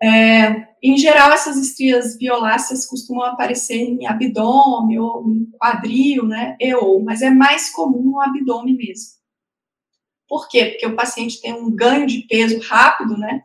É, 0.00 0.68
em 0.82 0.96
geral, 0.96 1.32
essas 1.32 1.56
estrias 1.56 2.16
violáceas 2.16 2.86
costumam 2.86 3.24
aparecer 3.24 3.76
em 3.76 4.06
abdômen 4.06 4.98
ou 4.98 5.28
em 5.28 5.50
quadril, 5.58 6.24
né? 6.24 6.56
E 6.60 6.72
ou, 6.74 7.02
mas 7.02 7.22
é 7.22 7.30
mais 7.30 7.70
comum 7.70 8.02
no 8.02 8.20
abdômen 8.20 8.76
mesmo. 8.76 9.18
Por 10.28 10.48
quê? 10.48 10.66
Porque 10.66 10.86
o 10.86 10.94
paciente 10.94 11.40
tem 11.40 11.52
um 11.52 11.74
ganho 11.74 12.06
de 12.06 12.22
peso 12.28 12.60
rápido, 12.60 13.16
né? 13.16 13.42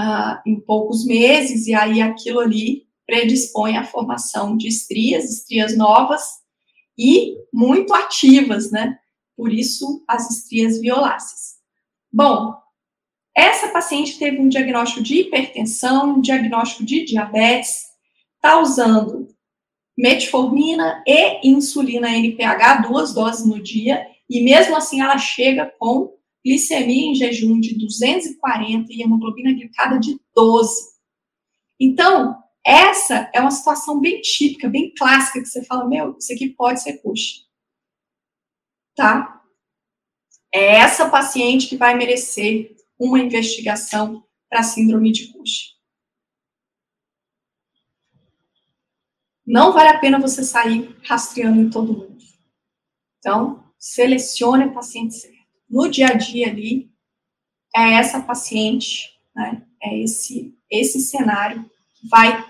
Ah, 0.00 0.40
em 0.46 0.60
poucos 0.60 1.04
meses, 1.04 1.66
e 1.66 1.74
aí 1.74 2.00
aquilo 2.00 2.38
ali 2.38 2.86
predispõe 3.04 3.76
à 3.76 3.82
formação 3.82 4.56
de 4.56 4.68
estrias, 4.68 5.24
estrias 5.24 5.76
novas 5.76 6.22
e 6.96 7.34
muito 7.52 7.92
ativas, 7.92 8.70
né? 8.70 8.96
Por 9.36 9.52
isso, 9.52 10.04
as 10.06 10.30
estrias 10.30 10.80
violáceas. 10.80 11.56
Bom, 12.12 12.54
essa 13.36 13.70
paciente 13.70 14.20
teve 14.20 14.38
um 14.38 14.48
diagnóstico 14.48 15.02
de 15.02 15.22
hipertensão, 15.22 16.14
um 16.14 16.20
diagnóstico 16.20 16.84
de 16.84 17.04
diabetes, 17.04 17.86
está 18.36 18.60
usando 18.60 19.26
metformina 19.96 21.02
e 21.04 21.48
insulina 21.48 22.16
NPH, 22.16 22.86
duas 22.86 23.12
doses 23.12 23.44
no 23.44 23.60
dia, 23.60 24.06
e 24.30 24.44
mesmo 24.44 24.76
assim 24.76 25.00
ela 25.00 25.18
chega 25.18 25.74
com 25.76 26.16
glicemia 26.44 27.10
em 27.10 27.14
jejum 27.14 27.60
de 27.60 27.76
240 27.78 28.92
e 28.92 29.02
hemoglobina 29.02 29.52
glicada 29.52 29.98
de 29.98 30.20
12. 30.34 30.98
Então, 31.80 32.42
essa 32.64 33.30
é 33.32 33.40
uma 33.40 33.50
situação 33.50 34.00
bem 34.00 34.20
típica, 34.20 34.68
bem 34.68 34.92
clássica, 34.94 35.40
que 35.40 35.48
você 35.48 35.64
fala, 35.64 35.88
meu, 35.88 36.16
isso 36.18 36.32
aqui 36.32 36.50
pode 36.50 36.82
ser 36.82 36.98
Cushing. 36.98 37.44
Tá? 38.94 39.42
É 40.52 40.76
essa 40.76 41.08
paciente 41.08 41.68
que 41.68 41.76
vai 41.76 41.94
merecer 41.94 42.76
uma 42.98 43.20
investigação 43.20 44.24
para 44.50 44.62
síndrome 44.62 45.12
de 45.12 45.32
Cushing. 45.32 45.78
Não 49.46 49.72
vale 49.72 49.88
a 49.88 49.98
pena 49.98 50.20
você 50.20 50.44
sair 50.44 50.94
rastreando 51.02 51.58
em 51.58 51.70
todo 51.70 51.94
mundo. 51.94 52.18
Então, 53.18 53.64
selecione 53.78 54.64
a 54.64 54.72
paciente 54.72 55.14
certa. 55.14 55.37
No 55.68 55.88
dia 55.88 56.08
a 56.08 56.14
dia 56.14 56.48
ali, 56.48 56.90
é 57.74 57.94
essa 57.94 58.20
paciente, 58.20 59.18
né, 59.34 59.62
é 59.82 59.98
esse, 59.98 60.56
esse 60.70 61.00
cenário 61.00 61.68
que 61.94 62.08
vai 62.08 62.44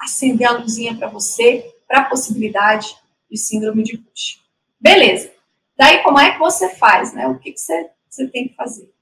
acender 0.00 0.46
a 0.46 0.52
luzinha 0.52 0.96
para 0.96 1.08
você, 1.08 1.74
para 1.86 2.00
a 2.00 2.04
possibilidade 2.04 2.96
de 3.30 3.36
síndrome 3.36 3.82
de 3.82 3.98
Cushing. 3.98 4.38
Beleza. 4.80 5.32
Daí, 5.76 6.02
como 6.02 6.18
é 6.18 6.32
que 6.32 6.38
você 6.38 6.70
faz, 6.70 7.12
né? 7.12 7.26
O 7.28 7.38
que, 7.38 7.52
que 7.52 7.60
você, 7.60 7.90
você 8.08 8.26
tem 8.28 8.48
que 8.48 8.54
fazer? 8.54 8.92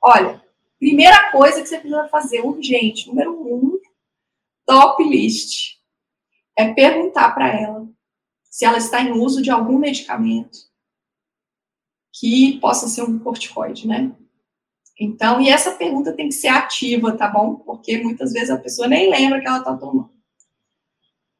Olha, 0.00 0.42
primeira 0.78 1.30
coisa 1.30 1.60
que 1.60 1.68
você 1.68 1.78
precisa 1.78 2.08
fazer, 2.08 2.40
urgente, 2.40 3.06
número 3.06 3.32
um, 3.32 3.78
top 4.66 5.02
list, 5.04 5.76
é 6.56 6.72
perguntar 6.72 7.34
para 7.34 7.48
ela 7.48 7.86
se 8.44 8.64
ela 8.64 8.78
está 8.78 9.00
em 9.00 9.12
uso 9.12 9.42
de 9.42 9.50
algum 9.50 9.78
medicamento 9.78 10.58
que 12.14 12.58
possa 12.60 12.86
ser 12.88 13.02
um 13.02 13.18
corticoide, 13.18 13.88
né? 13.88 14.12
Então, 14.98 15.40
e 15.40 15.48
essa 15.48 15.72
pergunta 15.72 16.12
tem 16.12 16.28
que 16.28 16.34
ser 16.34 16.48
ativa, 16.48 17.16
tá 17.16 17.26
bom? 17.28 17.56
Porque 17.56 17.98
muitas 17.98 18.32
vezes 18.32 18.50
a 18.50 18.58
pessoa 18.58 18.86
nem 18.86 19.10
lembra 19.10 19.40
que 19.40 19.48
ela 19.48 19.58
está 19.58 19.76
tomando. 19.76 20.10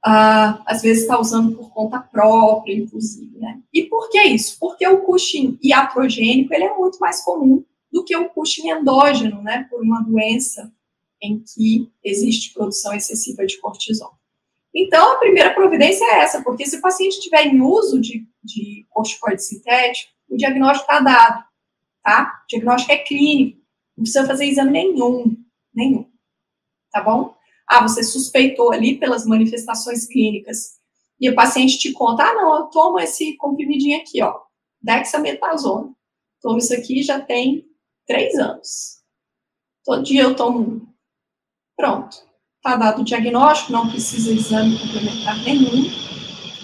Ah, 0.05 0.63
às 0.67 0.83
vezes 0.83 1.03
está 1.03 1.19
usando 1.19 1.57
por 1.57 1.73
conta 1.73 2.01
própria, 2.01 2.75
inclusive, 2.75 3.39
né? 3.39 3.63
E 3.73 3.85
por 3.85 4.11
que 4.11 4.21
isso? 4.25 4.59
Porque 4.59 4.87
o 4.87 5.03
Cushing 5.03 5.59
iatrogênico, 5.63 6.53
ele 6.53 6.65
é 6.65 6.77
muito 6.77 6.99
mais 6.99 7.23
comum 7.23 7.65
do 7.91 8.05
que 8.05 8.17
o 8.17 8.29
Cushing 8.29 8.69
endógeno, 8.69 9.41
né, 9.41 9.67
por 9.71 9.81
uma 9.81 10.03
doença 10.03 10.71
em 11.23 11.39
que 11.39 11.91
existe 12.03 12.53
produção 12.53 12.93
excessiva 12.93 13.47
de 13.47 13.59
cortisol. 13.59 14.19
Então, 14.75 15.13
a 15.13 15.19
primeira 15.19 15.55
providência 15.55 16.05
é 16.05 16.19
essa, 16.19 16.43
porque 16.43 16.67
se 16.67 16.77
o 16.77 16.81
paciente 16.81 17.13
estiver 17.13 17.47
em 17.47 17.63
uso 17.63 18.01
de, 18.01 18.27
de 18.43 18.85
corticoide 18.91 19.43
sintético, 19.43 20.13
o 20.29 20.37
diagnóstico 20.37 20.91
está 20.91 21.01
dado, 21.01 21.45
tá? 22.03 22.43
O 22.45 22.47
diagnóstico 22.49 22.93
é 22.93 22.99
clínico, 22.99 23.61
não 23.97 24.03
precisa 24.03 24.27
fazer 24.27 24.47
exame 24.47 24.71
nenhum, 24.71 25.37
nenhum, 25.75 26.11
tá 26.91 27.01
bom? 27.01 27.35
Ah, 27.67 27.83
você 27.83 28.03
suspeitou 28.03 28.73
ali 28.73 28.99
pelas 28.99 29.27
manifestações 29.27 30.07
clínicas 30.07 30.79
e 31.21 31.31
o 31.31 31.35
paciente 31.35 31.79
te 31.79 31.93
conta, 31.93 32.25
ah, 32.25 32.35
não, 32.35 32.57
eu 32.57 32.65
tomo 32.65 32.99
esse 32.99 33.37
comprimidinho 33.37 33.99
aqui, 33.99 34.23
ó, 34.23 34.41
dexametasona. 34.83 35.95
Tomo 36.41 36.59
isso 36.59 36.75
aqui 36.75 37.03
já 37.03 37.21
tem 37.21 37.65
três 38.07 38.35
anos. 38.35 39.03
Todo 39.83 40.03
dia 40.03 40.23
eu 40.23 40.37
tomo 40.37 40.61
um. 40.61 40.87
Pronto. 41.77 42.17
Está 42.57 42.77
dado 42.77 43.01
o 43.03 43.05
diagnóstico, 43.05 43.73
não 43.73 43.89
precisa 43.89 44.33
exame 44.33 44.79
complementar 44.79 45.37
nenhum. 45.43 45.85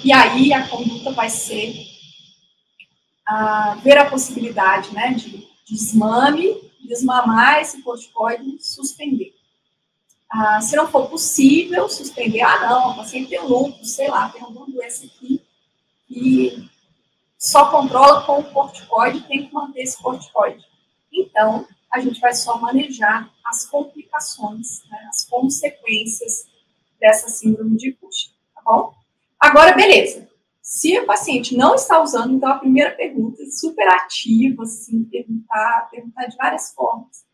E 0.05 0.13
aí 0.13 0.53
a 0.53 0.69
conduta 0.69 1.13
vai 1.13 1.29
ser 1.29 1.90
ver 3.83 3.99
a 3.99 4.11
possibilidade 4.11 4.93
né, 4.95 5.15
de 5.15 5.47
desmame, 5.69 6.71
desmamar 6.85 7.61
esse 7.61 7.83
corticoide 7.83 8.57
e 8.57 8.63
suspender. 8.63 9.35
Ah, 10.31 10.61
se 10.61 10.77
não 10.77 10.89
for 10.89 11.09
possível, 11.09 11.89
suspender, 11.89 12.41
ah, 12.43 12.61
não, 12.61 12.91
o 12.91 12.97
paciente 12.97 13.31
tem 13.31 13.41
lúpus, 13.41 13.95
sei 13.95 14.09
lá, 14.09 14.29
tem 14.29 14.43
alguma 14.43 14.67
doença 14.67 15.05
aqui 15.05 15.43
e 16.09 16.69
só 17.37 17.71
controla 17.71 18.23
com 18.25 18.39
o 18.39 18.45
corticoide, 18.53 19.23
tem 19.23 19.49
que 19.49 19.55
manter 19.55 19.83
esse 19.83 20.01
corticoide. 20.01 20.65
Então, 21.13 21.67
a 21.91 21.99
gente 21.99 22.21
vai 22.21 22.33
só 22.33 22.59
manejar 22.59 23.29
as 23.45 23.67
complicações, 23.67 24.85
né, 24.89 25.07
as 25.09 25.25
consequências 25.25 26.47
dessa 27.01 27.29
síndrome 27.29 27.77
de 27.77 27.93
Cushing, 27.93 28.31
tá 28.55 28.63
bom? 28.65 28.95
Agora, 29.41 29.75
beleza. 29.75 30.30
Se 30.71 30.97
o 31.01 31.05
paciente 31.05 31.57
não 31.57 31.75
está 31.75 32.01
usando, 32.01 32.33
então 32.33 32.49
a 32.49 32.59
primeira 32.61 32.93
pergunta, 32.93 33.45
super 33.51 33.89
ativa, 33.89 34.63
assim, 34.63 35.03
perguntar, 35.03 35.89
perguntar 35.91 36.27
de 36.27 36.37
várias 36.37 36.73
formas. 36.73 37.25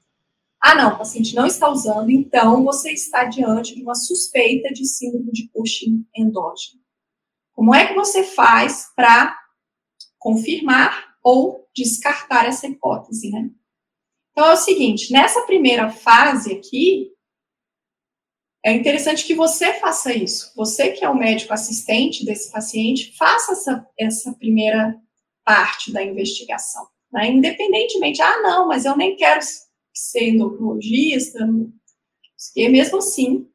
Ah, 0.58 0.74
não, 0.74 0.94
o 0.94 0.98
paciente 0.98 1.34
não 1.34 1.44
está 1.44 1.68
usando, 1.68 2.08
então 2.10 2.64
você 2.64 2.92
está 2.92 3.24
diante 3.24 3.74
de 3.74 3.82
uma 3.82 3.94
suspeita 3.94 4.72
de 4.72 4.86
síndrome 4.86 5.30
de 5.32 5.50
Cushing 5.50 6.06
endógeno. 6.16 6.80
Como 7.52 7.74
é 7.74 7.86
que 7.86 7.94
você 7.94 8.24
faz 8.24 8.86
para 8.96 9.38
confirmar 10.18 11.16
ou 11.22 11.68
descartar 11.76 12.46
essa 12.46 12.66
hipótese, 12.66 13.30
né? 13.30 13.50
Então 14.32 14.46
é 14.46 14.54
o 14.54 14.56
seguinte, 14.56 15.12
nessa 15.12 15.42
primeira 15.42 15.90
fase 15.90 16.54
aqui, 16.54 17.12
é 18.66 18.72
interessante 18.72 19.24
que 19.24 19.32
você 19.32 19.74
faça 19.74 20.12
isso. 20.12 20.52
Você 20.56 20.90
que 20.90 21.04
é 21.04 21.08
o 21.08 21.14
médico 21.14 21.54
assistente 21.54 22.24
desse 22.24 22.50
paciente, 22.50 23.16
faça 23.16 23.52
essa, 23.52 23.86
essa 23.96 24.32
primeira 24.32 25.00
parte 25.44 25.92
da 25.92 26.02
investigação. 26.02 26.84
Né? 27.12 27.28
Independentemente, 27.30 28.20
ah, 28.20 28.42
não, 28.42 28.66
mas 28.66 28.84
eu 28.84 28.96
nem 28.96 29.14
quero 29.14 29.38
ser 29.94 30.30
endocrinologista. 30.30 31.38
E 32.56 32.68
mesmo 32.68 32.98
assim, 32.98 33.46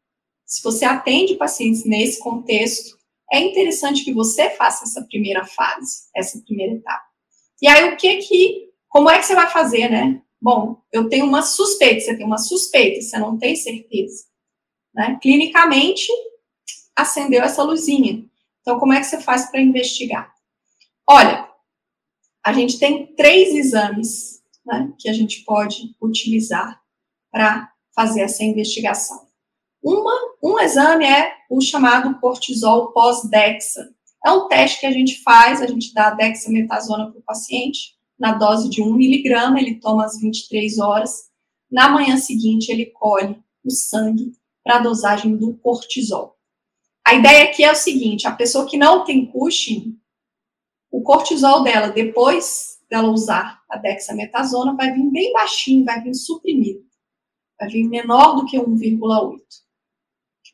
se 0.45 0.63
você 0.63 0.85
atende 0.85 1.35
pacientes 1.35 1.83
nesse 1.83 2.17
contexto, 2.21 2.97
é 3.33 3.41
interessante 3.41 4.05
que 4.05 4.13
você 4.13 4.49
faça 4.51 4.85
essa 4.85 5.05
primeira 5.09 5.45
fase, 5.45 6.03
essa 6.15 6.39
primeira 6.39 6.75
etapa. 6.75 7.03
E 7.61 7.67
aí, 7.67 7.93
o 7.93 7.97
que 7.97 8.15
que, 8.15 8.69
como 8.87 9.09
é 9.09 9.19
que 9.19 9.25
você 9.25 9.35
vai 9.35 9.49
fazer, 9.49 9.89
né? 9.89 10.21
Bom, 10.41 10.77
eu 10.89 11.09
tenho 11.09 11.25
uma 11.25 11.41
suspeita, 11.41 11.99
você 11.99 12.15
tem 12.15 12.25
uma 12.25 12.37
suspeita, 12.37 13.01
você 13.01 13.19
não 13.19 13.37
tem 13.37 13.57
certeza. 13.57 14.30
Né? 14.93 15.17
Clinicamente, 15.21 16.07
acendeu 16.95 17.43
essa 17.43 17.63
luzinha. 17.63 18.25
Então, 18.61 18.79
como 18.79 18.93
é 18.93 18.99
que 18.99 19.05
você 19.05 19.19
faz 19.21 19.49
para 19.49 19.61
investigar? 19.61 20.33
Olha, 21.07 21.49
a 22.43 22.53
gente 22.53 22.79
tem 22.79 23.07
três 23.15 23.53
exames 23.53 24.41
né, 24.65 24.91
que 24.97 25.09
a 25.09 25.13
gente 25.13 25.43
pode 25.43 25.95
utilizar 26.01 26.81
para 27.31 27.71
fazer 27.95 28.21
essa 28.21 28.43
investigação. 28.43 29.27
Uma, 29.83 30.13
um 30.43 30.59
exame 30.59 31.05
é 31.05 31.33
o 31.49 31.59
chamado 31.59 32.19
cortisol 32.19 32.91
pós-dexa. 32.91 33.89
É 34.23 34.31
um 34.31 34.47
teste 34.47 34.79
que 34.79 34.85
a 34.85 34.91
gente 34.91 35.21
faz, 35.23 35.61
a 35.61 35.67
gente 35.67 35.93
dá 35.93 36.11
dexametasona 36.11 37.09
para 37.09 37.19
o 37.19 37.23
paciente, 37.23 37.95
na 38.19 38.33
dose 38.33 38.69
de 38.69 38.83
1 38.83 38.93
miligrama, 38.93 39.59
ele 39.59 39.79
toma 39.79 40.05
às 40.05 40.19
23 40.19 40.77
horas. 40.77 41.31
Na 41.71 41.89
manhã 41.89 42.17
seguinte, 42.17 42.71
ele 42.71 42.85
colhe 42.85 43.35
o 43.65 43.71
sangue 43.71 44.31
para 44.63 44.77
a 44.77 44.81
dosagem 44.81 45.35
do 45.35 45.55
cortisol. 45.55 46.37
A 47.05 47.15
ideia 47.15 47.45
aqui 47.45 47.63
é 47.63 47.71
o 47.71 47.75
seguinte: 47.75 48.27
a 48.27 48.31
pessoa 48.31 48.67
que 48.67 48.77
não 48.77 49.03
tem 49.03 49.25
Cushing, 49.25 49.97
o 50.91 51.01
cortisol 51.01 51.63
dela, 51.63 51.89
depois 51.89 52.79
dela 52.89 53.09
usar 53.09 53.61
a 53.69 53.77
dexametasona, 53.77 54.75
vai 54.75 54.91
vir 54.93 55.09
bem 55.09 55.31
baixinho, 55.33 55.85
vai 55.85 56.01
vir 56.01 56.13
suprimido. 56.13 56.83
Vai 57.59 57.69
vir 57.69 57.87
menor 57.87 58.35
do 58.35 58.45
que 58.45 58.57
1,8. 58.57 59.39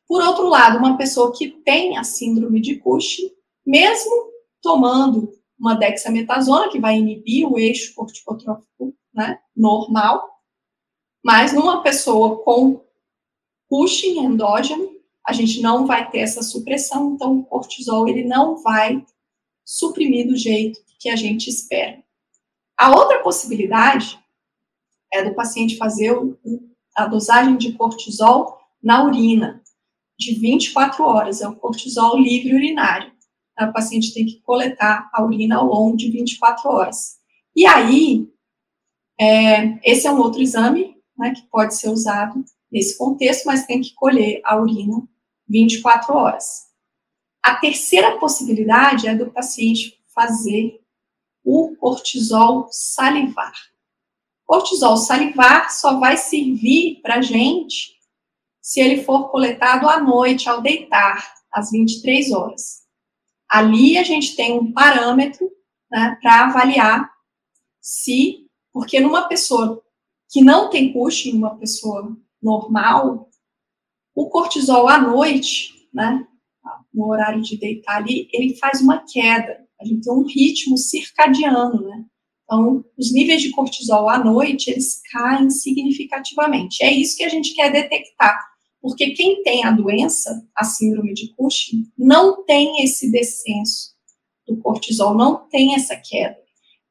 Por 0.08 0.22
outro 0.22 0.48
lado, 0.48 0.78
uma 0.78 0.98
pessoa 0.98 1.34
que 1.36 1.50
tem 1.50 1.98
a 1.98 2.04
síndrome 2.04 2.62
de 2.62 2.78
Cushing, 2.78 3.30
mesmo 3.66 4.32
tomando 4.62 5.32
uma 5.60 5.76
dexametasona, 5.76 6.70
que 6.70 6.80
vai 6.80 6.98
inibir 6.98 7.48
o 7.48 7.58
eixo 7.58 7.94
corticotrófico 7.96 8.96
né, 9.14 9.40
normal, 9.56 10.30
mas 11.24 11.52
numa 11.52 11.82
pessoa 11.82 12.44
com 12.44 12.87
Cushing 13.70 14.20
endógeno, 14.20 14.90
a 15.28 15.34
gente 15.34 15.62
não 15.62 15.86
vai 15.86 16.10
ter 16.10 16.20
essa 16.20 16.42
supressão, 16.42 17.14
então 17.14 17.40
o 17.40 17.46
cortisol 17.46 18.08
ele 18.08 18.24
não 18.24 18.62
vai 18.62 19.06
suprimir 19.66 20.28
do 20.28 20.38
jeito 20.38 20.80
que 21.00 21.10
a 21.10 21.16
gente 21.16 21.50
espera. 21.50 22.02
A 22.78 22.96
outra 22.96 23.22
possibilidade 23.22 24.18
é 25.12 25.24
do 25.24 25.36
paciente 25.36 25.78
fazer 25.78 26.16
a 26.96 27.06
dosagem 27.08 27.58
de 27.58 27.74
cortisol 27.74 28.58
na 28.82 29.04
urina, 29.04 29.62
de 30.18 30.34
24 30.36 31.04
horas, 31.04 31.42
é 31.42 31.48
o 31.48 31.56
cortisol 31.56 32.18
livre 32.18 32.56
urinário. 32.56 33.12
O 33.60 33.74
paciente 33.74 34.14
tem 34.14 34.26
que 34.26 34.40
coletar 34.42 35.10
a 35.14 35.24
urina 35.24 35.58
ao 35.58 35.66
longo 35.66 35.98
de 35.98 36.10
24 36.10 36.70
horas. 36.70 37.18
E 37.56 37.66
aí, 37.66 38.30
é, 39.20 39.80
esse 39.84 40.06
é 40.06 40.12
um 40.12 40.20
outro 40.20 40.42
exame 40.42 40.96
né, 41.18 41.34
que 41.34 41.42
pode 41.50 41.76
ser 41.76 41.90
usado 41.90 42.46
nesse 42.72 42.98
contexto, 42.98 43.46
mas 43.46 43.66
tem 43.66 43.82
que 43.82 43.94
colher 43.94 44.42
a 44.44 44.60
urina 44.60 45.08
24 45.48 46.14
horas. 46.14 46.68
A 47.42 47.56
terceira 47.56 48.18
possibilidade 48.20 49.08
é 49.08 49.16
do 49.16 49.32
paciente 49.32 50.04
fazer 50.14 50.82
o 51.44 51.76
cortisol 51.78 52.68
salivar. 52.70 53.54
Cortisol 54.46 54.98
salivar 54.98 55.72
só 55.72 56.00
vai 56.00 56.18
servir 56.18 57.00
para 57.02 57.22
gente 57.22 57.96
se 58.62 58.82
ele 58.82 59.04
for 59.04 59.30
coletado 59.30 59.88
à 59.88 60.00
noite, 60.00 60.50
ao 60.50 60.62
deitar, 60.62 61.34
às 61.50 61.72
23 61.72 62.32
horas. 62.32 62.84
Ali 63.48 63.98
a 63.98 64.04
gente 64.04 64.36
tem 64.36 64.60
um 64.60 64.74
parâmetro 64.74 65.50
né, 65.90 66.18
para 66.22 66.46
avaliar 66.46 67.10
se, 67.80 68.46
porque 68.74 69.00
numa 69.00 69.30
pessoa 69.30 69.82
que 70.30 70.44
não 70.44 70.70
tem 70.70 70.92
Cushing, 70.92 71.38
uma 71.38 71.56
pessoa 71.58 72.18
normal, 72.48 73.30
o 74.16 74.30
cortisol 74.30 74.88
à 74.88 74.98
noite, 74.98 75.74
né, 75.94 76.26
no 76.94 77.10
horário 77.10 77.42
de 77.42 77.58
deitar 77.58 77.98
ali, 77.98 78.28
ele 78.34 78.56
faz 78.56 78.82
uma 78.82 79.04
queda. 79.06 79.60
A 79.80 79.86
gente 79.86 80.02
tem 80.02 80.14
um 80.14 80.26
ritmo 80.26 80.78
circadiano, 80.78 81.82
né? 81.82 82.06
Então, 82.44 82.84
os 82.98 83.12
níveis 83.12 83.42
de 83.42 83.52
cortisol 83.52 84.10
à 84.10 84.18
noite, 84.18 84.72
eles 84.72 85.02
caem 85.12 85.50
significativamente. 85.50 86.84
É 86.84 86.92
isso 86.92 87.18
que 87.18 87.24
a 87.26 87.30
gente 87.30 87.54
quer 87.54 87.72
detectar. 87.72 88.40
Porque 88.82 89.12
quem 89.12 89.44
tem 89.44 89.66
a 89.66 89.72
doença, 89.72 90.48
a 90.56 90.64
síndrome 90.64 91.14
de 91.14 91.36
Cushing, 91.36 91.84
não 91.98 92.46
tem 92.46 92.82
esse 92.84 93.12
descenso 93.12 93.94
do 94.48 94.56
cortisol, 94.58 95.14
não 95.14 95.48
tem 95.50 95.76
essa 95.76 95.96
queda. 95.98 96.38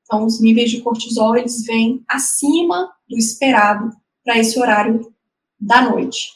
Então, 0.05 0.27
os 0.27 0.41
níveis 0.41 0.71
de 0.71 0.83
cortisol, 0.83 1.37
eles 1.37 1.65
vêm 1.65 2.05
acima 2.07 2.93
do 3.09 3.17
esperado 3.17 3.91
para 4.23 4.39
esse 4.39 4.59
horário 4.61 5.13
da 5.59 5.83
noite. 5.83 6.33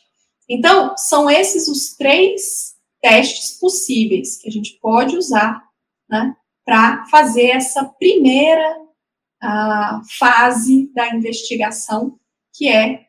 Então, 0.49 0.97
são 0.97 1.31
esses 1.31 1.69
os 1.69 1.95
três 1.95 2.77
testes 3.01 3.59
possíveis 3.59 4.37
que 4.37 4.49
a 4.49 4.53
gente 4.53 4.79
pode 4.81 5.17
usar 5.17 5.63
né, 6.09 6.37
para 6.65 7.07
fazer 7.07 7.49
essa 7.49 7.85
primeira 7.85 8.79
uh, 9.43 10.03
fase 10.19 10.93
da 10.93 11.15
investigação, 11.15 12.19
que 12.55 12.69
é 12.69 13.07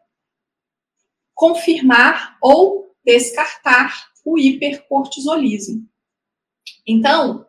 confirmar 1.34 2.38
ou 2.41 2.95
descartar 3.04 4.12
o 4.24 4.38
hipercortisolismo. 4.38 5.89
Então, 6.86 7.45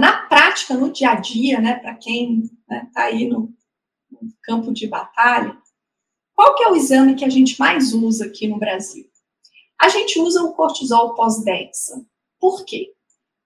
na 0.00 0.26
prática, 0.26 0.74
no 0.74 0.90
dia 0.92 1.10
a 1.10 1.14
dia, 1.16 1.60
né, 1.60 1.74
para 1.74 1.94
quem 1.94 2.40
está 2.40 2.74
né, 2.74 2.90
tá 2.94 3.02
aí 3.04 3.28
no, 3.28 3.52
no, 4.10 4.32
campo 4.42 4.72
de 4.72 4.88
batalha, 4.88 5.56
qual 6.40 6.54
que 6.54 6.62
é 6.64 6.68
o 6.70 6.74
exame 6.74 7.16
que 7.16 7.24
a 7.26 7.28
gente 7.28 7.60
mais 7.60 7.92
usa 7.92 8.24
aqui 8.24 8.48
no 8.48 8.58
Brasil? 8.58 9.04
A 9.78 9.90
gente 9.90 10.18
usa 10.18 10.42
o 10.42 10.54
cortisol 10.54 11.14
pós-dexa. 11.14 12.02
Por 12.40 12.64
quê? 12.64 12.94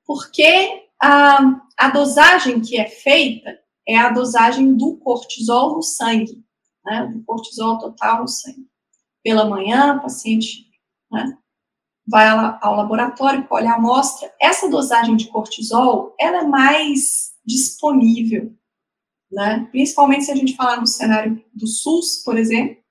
Porque 0.06 0.86
a, 1.02 1.60
a 1.76 1.90
dosagem 1.90 2.60
que 2.60 2.78
é 2.78 2.88
feita 2.88 3.58
é 3.84 3.96
a 3.96 4.12
dosagem 4.12 4.76
do 4.76 4.96
cortisol 4.98 5.74
no 5.74 5.82
sangue, 5.82 6.40
né, 6.84 7.10
do 7.12 7.24
cortisol 7.24 7.78
total 7.78 8.20
no 8.20 8.28
sangue. 8.28 8.68
Pela 9.24 9.44
manhã, 9.44 9.96
o 9.96 10.02
paciente 10.02 10.64
né, 11.10 11.36
vai 12.06 12.28
ao 12.60 12.76
laboratório, 12.76 13.48
colhe 13.48 13.66
a 13.66 13.74
amostra. 13.74 14.32
Essa 14.40 14.70
dosagem 14.70 15.16
de 15.16 15.26
cortisol, 15.30 16.14
ela 16.16 16.42
é 16.42 16.46
mais 16.46 17.32
disponível, 17.44 18.54
né? 19.32 19.66
Principalmente 19.72 20.26
se 20.26 20.30
a 20.30 20.36
gente 20.36 20.54
falar 20.54 20.80
no 20.80 20.86
cenário 20.86 21.44
do 21.52 21.66
SUS, 21.66 22.22
por 22.24 22.38
exemplo, 22.38 22.83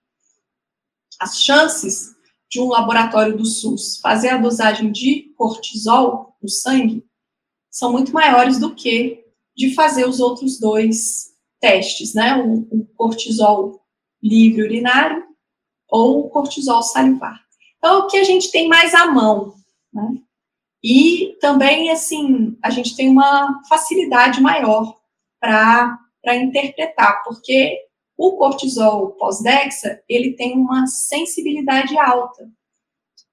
as 1.24 1.42
chances 1.42 2.14
de 2.52 2.60
um 2.60 2.68
laboratório 2.68 3.38
do 3.38 3.46
SUS 3.46 3.98
fazer 4.02 4.30
a 4.30 4.38
dosagem 4.38 4.92
de 4.92 5.34
cortisol 5.38 6.36
no 6.42 6.50
sangue 6.50 7.06
são 7.72 7.92
muito 7.94 8.12
maiores 8.12 8.60
do 8.60 8.76
que 8.76 9.24
de 9.56 9.74
fazer 9.74 10.06
os 10.06 10.20
outros 10.20 10.60
dois 10.60 11.32
testes, 11.62 12.14
né? 12.14 12.36
O, 12.36 12.68
o 12.70 12.86
cortisol 12.96 13.82
livre 14.22 14.64
urinário 14.64 15.24
ou 15.90 16.26
o 16.26 16.30
cortisol 16.30 16.84
salivar. 16.84 17.42
Então, 17.78 18.00
o 18.00 18.08
que 18.08 18.18
a 18.18 18.24
gente 18.24 18.52
tem 18.52 18.68
mais 18.68 18.94
à 18.94 19.06
mão, 19.06 19.56
né? 19.94 20.18
E 20.84 21.38
também, 21.40 21.90
assim, 21.90 22.58
a 22.62 22.70
gente 22.70 22.96
tem 22.96 23.08
uma 23.08 23.62
facilidade 23.70 24.42
maior 24.42 24.98
para 25.40 25.98
interpretar, 26.36 27.24
porque 27.24 27.80
o 28.18 28.38
cortisol 28.38 29.12
pós-dexa, 29.12 30.02
ele 30.08 30.34
tem 30.34 30.58
uma 30.58 30.86
sensibilidade 30.88 31.98
alta. 31.98 32.44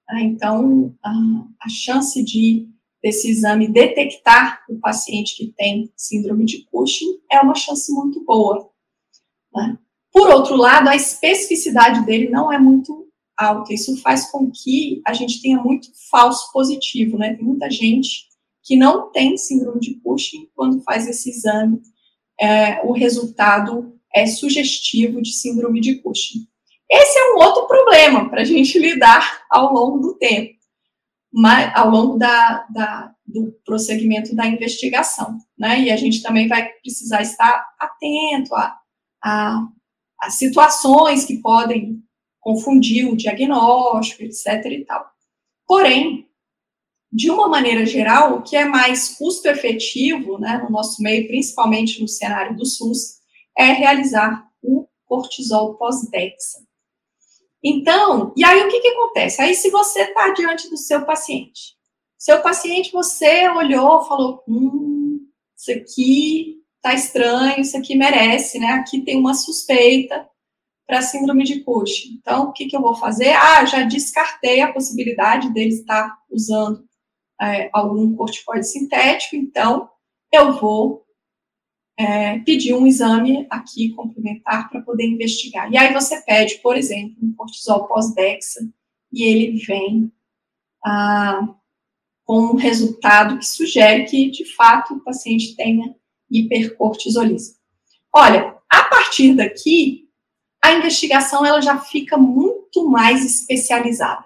Né? 0.09 0.23
Então, 0.23 0.95
a, 1.03 1.11
a 1.63 1.69
chance 1.69 2.23
de 2.23 2.67
desse 3.01 3.31
exame 3.31 3.67
detectar 3.67 4.63
o 4.69 4.79
paciente 4.79 5.35
que 5.35 5.51
tem 5.57 5.91
síndrome 5.97 6.45
de 6.45 6.65
Cushing 6.65 7.19
é 7.31 7.39
uma 7.39 7.55
chance 7.55 7.91
muito 7.91 8.23
boa. 8.23 8.69
Né? 9.53 9.77
Por 10.11 10.29
outro 10.29 10.55
lado, 10.55 10.87
a 10.87 10.95
especificidade 10.95 12.05
dele 12.05 12.29
não 12.29 12.53
é 12.53 12.59
muito 12.59 13.07
alta. 13.35 13.73
Isso 13.73 13.99
faz 14.01 14.29
com 14.29 14.51
que 14.51 15.01
a 15.05 15.13
gente 15.13 15.41
tenha 15.41 15.59
muito 15.59 15.87
falso 16.11 16.51
positivo, 16.51 17.17
né? 17.17 17.33
Tem 17.33 17.43
muita 17.43 17.71
gente 17.71 18.29
que 18.63 18.75
não 18.75 19.11
tem 19.11 19.37
síndrome 19.37 19.79
de 19.79 19.95
Cushing 20.01 20.49
quando 20.53 20.83
faz 20.83 21.07
esse 21.07 21.31
exame, 21.31 21.81
é, 22.39 22.85
o 22.85 22.91
resultado 22.91 23.99
é 24.13 24.25
sugestivo 24.25 25.21
de 25.21 25.33
síndrome 25.33 25.79
de 25.79 25.95
Cushing. 25.95 26.47
Esse 26.89 27.17
é 27.17 27.33
um 27.33 27.37
outro 27.37 27.67
problema 27.67 28.29
para 28.29 28.41
a 28.41 28.45
gente 28.45 28.77
lidar 28.77 29.43
ao 29.49 29.71
longo 29.73 29.99
do 29.99 30.13
tempo, 30.15 30.53
ao 31.73 31.89
longo 31.89 32.17
da, 32.17 32.67
da, 32.69 33.15
do 33.25 33.53
prosseguimento 33.65 34.35
da 34.35 34.45
investigação, 34.45 35.37
né? 35.57 35.79
E 35.81 35.91
a 35.91 35.95
gente 35.95 36.21
também 36.21 36.49
vai 36.49 36.67
precisar 36.81 37.21
estar 37.21 37.65
atento 37.79 38.53
a, 38.53 38.77
a, 39.23 39.67
a 40.21 40.29
situações 40.29 41.23
que 41.23 41.37
podem 41.37 42.03
confundir 42.41 43.07
o 43.07 43.15
diagnóstico, 43.15 44.23
etc. 44.23 44.65
e 44.65 44.83
tal. 44.83 45.09
Porém, 45.65 46.27
de 47.13 47.29
uma 47.29 47.47
maneira 47.47 47.85
geral, 47.85 48.37
o 48.37 48.41
que 48.41 48.57
é 48.57 48.65
mais 48.65 49.09
custo 49.17 49.47
efetivo, 49.47 50.37
né, 50.37 50.59
no 50.63 50.69
nosso 50.69 51.01
meio, 51.01 51.27
principalmente 51.27 52.01
no 52.01 52.07
cenário 52.07 52.55
do 52.55 52.65
SUS, 52.65 53.20
é 53.57 53.65
realizar 53.65 54.47
o 54.61 54.87
cortisol 55.05 55.75
pós-dexa. 55.75 56.59
Então, 57.63 58.33
e 58.35 58.43
aí 58.43 58.63
o 58.63 58.69
que, 58.69 58.79
que 58.79 58.87
acontece? 58.87 59.41
Aí, 59.41 59.53
se 59.53 59.69
você 59.69 60.01
está 60.01 60.31
diante 60.31 60.69
do 60.69 60.77
seu 60.77 61.05
paciente, 61.05 61.75
seu 62.17 62.41
paciente, 62.41 62.91
você 62.91 63.47
olhou, 63.49 64.03
falou, 64.03 64.43
hum, 64.47 65.27
isso 65.55 65.71
aqui 65.71 66.61
tá 66.81 66.93
estranho, 66.93 67.61
isso 67.61 67.77
aqui 67.77 67.95
merece, 67.95 68.57
né? 68.57 68.67
Aqui 68.69 69.01
tem 69.01 69.17
uma 69.17 69.35
suspeita, 69.35 70.27
para 70.91 71.01
síndrome 71.01 71.45
de 71.45 71.61
Cushing. 71.61 72.17
Então, 72.19 72.49
o 72.49 72.51
que, 72.51 72.65
que 72.65 72.75
eu 72.75 72.81
vou 72.81 72.93
fazer? 72.93 73.29
Ah, 73.29 73.63
já 73.63 73.83
descartei 73.83 74.59
a 74.59 74.73
possibilidade 74.73 75.49
dele 75.53 75.69
estar 75.69 76.17
usando 76.29 76.83
é, 77.41 77.69
algum 77.71 78.13
corticoide 78.13 78.67
sintético, 78.67 79.37
então 79.37 79.89
eu 80.33 80.59
vou 80.59 81.05
é, 82.01 82.39
pedir 82.39 82.73
um 82.73 82.87
exame 82.87 83.45
aqui 83.49 83.93
complementar 83.93 84.69
para 84.69 84.81
poder 84.81 85.05
investigar. 85.05 85.71
E 85.71 85.77
aí 85.77 85.93
você 85.93 86.19
pede, 86.21 86.55
por 86.55 86.75
exemplo, 86.75 87.15
um 87.21 87.31
cortisol 87.33 87.87
pós-dexa 87.87 88.59
e 89.13 89.23
ele 89.23 89.57
vem 89.59 90.11
ah, 90.83 91.47
com 92.25 92.39
um 92.39 92.55
resultado 92.55 93.37
que 93.37 93.45
sugere 93.45 94.05
que, 94.05 94.31
de 94.31 94.45
fato, 94.55 94.95
o 94.95 95.03
paciente 95.03 95.55
tenha 95.55 95.93
hipercortisolismo. 96.29 97.55
Olha, 98.11 98.57
a 98.67 98.83
partir 98.85 99.35
daqui, 99.35 100.09
a 100.63 100.73
investigação 100.73 101.45
ela 101.45 101.61
já 101.61 101.77
fica 101.77 102.17
muito 102.17 102.89
mais 102.89 103.23
especializada, 103.23 104.25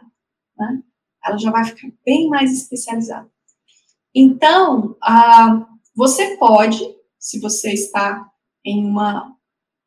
né? 0.57 0.81
Ela 1.25 1.37
já 1.37 1.51
vai 1.51 1.65
ficar 1.65 1.89
bem 2.05 2.29
mais 2.29 2.53
especializada. 2.53 3.29
Então, 4.13 4.95
ah, 5.01 5.67
você 5.93 6.37
pode, 6.37 6.94
se 7.25 7.39
você 7.39 7.73
está 7.73 8.31
em 8.63 8.85
uma, 8.85 9.35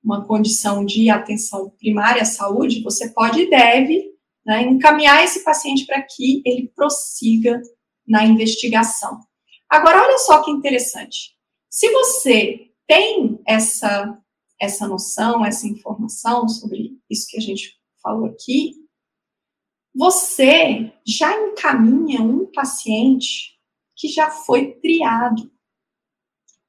uma 0.03 0.27
condição 0.27 0.85
de 0.85 1.09
atenção 1.09 1.71
primária 1.79 2.23
à 2.23 2.25
saúde, 2.25 2.83
você 2.83 3.11
pode 3.11 3.43
e 3.43 3.49
deve 3.49 4.13
né, 4.45 4.63
encaminhar 4.63 5.23
esse 5.23 5.45
paciente 5.45 5.87
para 5.87 6.03
que 6.03 6.43
ele 6.45 6.73
prossiga 6.75 7.63
na 8.05 8.25
investigação. 8.25 9.21
Agora, 9.71 10.03
olha 10.03 10.19
só 10.19 10.43
que 10.43 10.51
interessante. 10.51 11.37
Se 11.71 11.89
você 11.93 12.73
tem 12.89 13.41
essa, 13.47 14.19
essa 14.61 14.89
noção, 14.89 15.47
essa 15.47 15.69
informação 15.69 16.49
sobre 16.49 16.99
isso 17.09 17.29
que 17.31 17.37
a 17.37 17.41
gente 17.41 17.79
falou 18.03 18.27
aqui, 18.27 18.73
você 19.95 20.93
já 21.07 21.41
encaminha 21.41 22.21
um 22.21 22.51
paciente 22.51 23.57
que 23.95 24.09
já 24.09 24.29
foi 24.29 24.73
triado. 24.81 25.49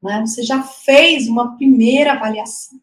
Né? 0.01 0.21
Você 0.21 0.43
já 0.43 0.63
fez 0.63 1.27
uma 1.27 1.55
primeira 1.57 2.13
avaliação. 2.13 2.79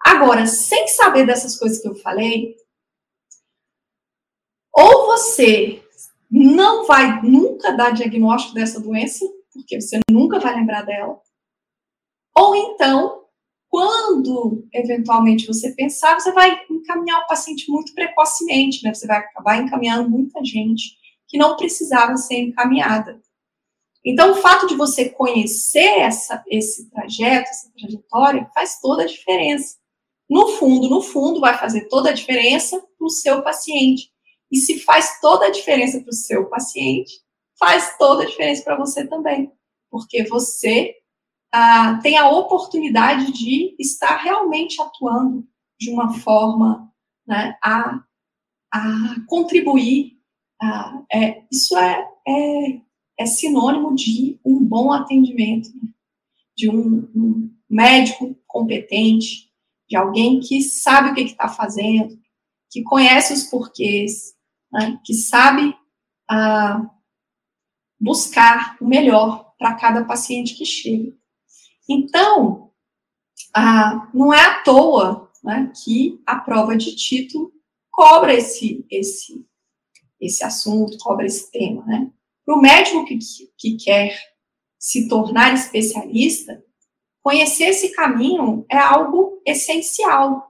Agora, 0.00 0.46
sem 0.46 0.86
saber 0.88 1.26
dessas 1.26 1.58
coisas 1.58 1.80
que 1.80 1.88
eu 1.88 1.94
falei, 1.96 2.56
ou 4.72 5.06
você 5.06 5.82
não 6.30 6.86
vai 6.86 7.20
nunca 7.22 7.72
dar 7.72 7.90
diagnóstico 7.90 8.54
dessa 8.54 8.80
doença, 8.80 9.24
porque 9.52 9.80
você 9.80 9.98
nunca 10.10 10.38
vai 10.38 10.54
lembrar 10.54 10.82
dela. 10.82 11.20
Ou 12.36 12.54
então, 12.54 13.24
quando 13.68 14.66
eventualmente 14.72 15.46
você 15.46 15.74
pensar, 15.74 16.18
você 16.18 16.32
vai 16.32 16.64
encaminhar 16.70 17.20
o 17.20 17.26
paciente 17.26 17.70
muito 17.70 17.92
precocemente, 17.94 18.84
né? 18.84 18.94
Você 18.94 19.06
vai 19.06 19.18
acabar 19.18 19.56
encaminhando 19.56 20.08
muita 20.08 20.44
gente 20.44 20.96
que 21.26 21.36
não 21.36 21.56
precisava 21.56 22.16
ser 22.16 22.38
encaminhada. 22.38 23.20
Então, 24.04 24.32
o 24.32 24.36
fato 24.36 24.66
de 24.66 24.74
você 24.74 25.08
conhecer 25.08 26.00
essa, 26.00 26.42
esse 26.48 26.88
trajeto, 26.90 27.50
essa 27.50 27.70
trajetória, 27.76 28.48
faz 28.54 28.80
toda 28.80 29.02
a 29.02 29.06
diferença. 29.06 29.76
No 30.28 30.48
fundo, 30.48 30.88
no 30.88 31.02
fundo, 31.02 31.40
vai 31.40 31.56
fazer 31.58 31.88
toda 31.88 32.10
a 32.10 32.14
diferença 32.14 32.78
para 32.78 33.06
o 33.06 33.10
seu 33.10 33.42
paciente. 33.42 34.10
E 34.50 34.58
se 34.58 34.80
faz 34.80 35.20
toda 35.20 35.46
a 35.46 35.50
diferença 35.50 36.00
para 36.00 36.10
o 36.10 36.14
seu 36.14 36.48
paciente, 36.48 37.12
faz 37.58 37.96
toda 37.98 38.22
a 38.22 38.26
diferença 38.26 38.62
para 38.62 38.76
você 38.76 39.06
também, 39.06 39.52
porque 39.90 40.24
você 40.24 40.94
ah, 41.52 41.98
tem 42.02 42.16
a 42.16 42.30
oportunidade 42.30 43.32
de 43.32 43.74
estar 43.78 44.16
realmente 44.16 44.80
atuando 44.80 45.46
de 45.78 45.90
uma 45.90 46.14
forma 46.14 46.92
né, 47.26 47.56
a, 47.62 48.00
a 48.72 48.80
contribuir. 49.26 50.18
A, 50.60 51.02
é, 51.12 51.42
isso 51.50 51.76
é, 51.76 52.08
é, 52.26 52.80
é, 53.18 53.26
sinônimo 53.26 53.94
de 53.94 54.38
um 54.44 54.64
bom 54.64 54.92
atendimento, 54.92 55.70
de 56.56 56.70
um, 56.70 57.10
um 57.14 57.50
médico 57.68 58.36
competente, 58.46 59.50
de 59.88 59.96
alguém 59.96 60.40
que 60.40 60.62
sabe 60.62 61.10
o 61.10 61.14
que 61.14 61.22
está 61.22 61.48
fazendo, 61.48 62.18
que 62.70 62.82
conhece 62.82 63.32
os 63.32 63.44
porquês, 63.44 64.34
né, 64.70 65.00
que 65.04 65.14
sabe 65.14 65.74
ah, 66.30 66.88
buscar 67.98 68.76
o 68.80 68.86
melhor 68.86 69.52
para 69.58 69.74
cada 69.74 70.04
paciente 70.04 70.54
que 70.54 70.64
chega. 70.64 71.12
Então, 71.88 72.70
ah, 73.54 74.10
não 74.12 74.32
é 74.32 74.40
à 74.40 74.62
toa 74.62 75.30
né, 75.42 75.72
que 75.82 76.20
a 76.26 76.36
prova 76.36 76.76
de 76.76 76.94
título 76.94 77.52
cobra 77.90 78.34
esse, 78.34 78.86
esse, 78.90 79.44
esse 80.20 80.44
assunto, 80.44 80.98
cobra 80.98 81.26
esse 81.26 81.50
tema. 81.50 81.84
Né? 81.86 82.12
Para 82.48 82.56
o 82.56 82.62
médico 82.62 83.04
que, 83.04 83.18
que 83.58 83.76
quer 83.76 84.18
se 84.78 85.06
tornar 85.06 85.52
especialista, 85.52 86.64
conhecer 87.22 87.66
esse 87.66 87.92
caminho 87.92 88.64
é 88.70 88.78
algo 88.78 89.42
essencial. 89.44 90.48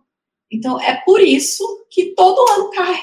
Então, 0.49 0.81
é 0.81 0.95
por 1.05 1.21
isso 1.21 1.65
que 1.91 2.15
todo 2.15 2.49
ano 2.53 2.71
cai 2.71 3.03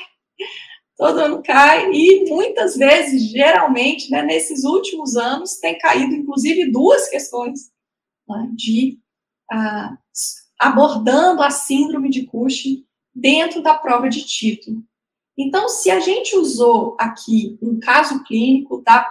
todo 0.97 1.19
ano 1.19 1.43
cai, 1.43 1.91
e 1.91 2.29
muitas 2.29 2.77
vezes, 2.77 3.29
geralmente, 3.29 4.09
né, 4.09 4.21
nesses 4.21 4.63
últimos 4.63 5.17
anos, 5.17 5.57
tem 5.57 5.77
caído, 5.77 6.15
inclusive, 6.15 6.71
duas 6.71 7.09
questões 7.09 7.69
né, 8.25 8.49
de 8.55 8.97
ah, 9.51 9.97
abordando 10.57 11.43
a 11.43 11.49
síndrome 11.49 12.09
de 12.09 12.25
Cushing 12.25 12.85
dentro 13.13 13.61
da 13.61 13.73
prova 13.73 14.07
de 14.07 14.25
título. 14.25 14.81
Então, 15.37 15.67
se 15.67 15.91
a 15.91 15.99
gente 15.99 16.35
usou 16.35 16.95
aqui 16.99 17.57
um 17.61 17.79
caso 17.79 18.23
clínico 18.23 18.81
da 18.81 19.09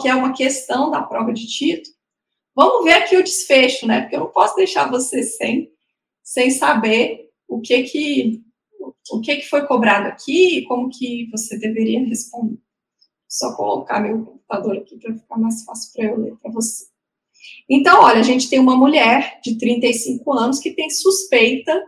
que 0.00 0.08
é 0.08 0.14
uma 0.14 0.32
questão 0.32 0.90
da 0.90 1.00
prova 1.02 1.32
de 1.32 1.46
título, 1.46 1.94
vamos 2.52 2.84
ver 2.84 2.94
aqui 2.94 3.16
o 3.16 3.22
desfecho, 3.22 3.86
né? 3.86 4.00
Porque 4.00 4.16
eu 4.16 4.20
não 4.20 4.32
posso 4.32 4.56
deixar 4.56 4.90
você 4.90 5.22
sem, 5.22 5.70
sem 6.20 6.50
saber 6.50 7.30
o 7.46 7.60
que 7.60 7.84
que 7.84 8.42
o 9.10 9.20
que, 9.20 9.36
que 9.36 9.48
foi 9.48 9.66
cobrado 9.66 10.08
aqui 10.08 10.58
e 10.58 10.64
como 10.64 10.88
que 10.88 11.28
você 11.30 11.58
deveria 11.58 12.04
responder. 12.04 12.58
Só 13.28 13.54
colocar 13.54 14.00
meu 14.00 14.24
computador 14.24 14.76
aqui 14.78 14.98
para 14.98 15.14
ficar 15.14 15.38
mais 15.38 15.64
fácil 15.64 15.92
para 15.92 16.04
eu 16.04 16.18
ler 16.18 16.36
para 16.36 16.50
você. 16.50 16.86
Então, 17.68 18.02
olha, 18.02 18.20
a 18.20 18.24
gente 18.24 18.48
tem 18.48 18.58
uma 18.58 18.76
mulher 18.76 19.40
de 19.42 19.56
35 19.58 20.32
anos 20.32 20.58
que 20.58 20.72
tem 20.72 20.90
suspeita 20.90 21.80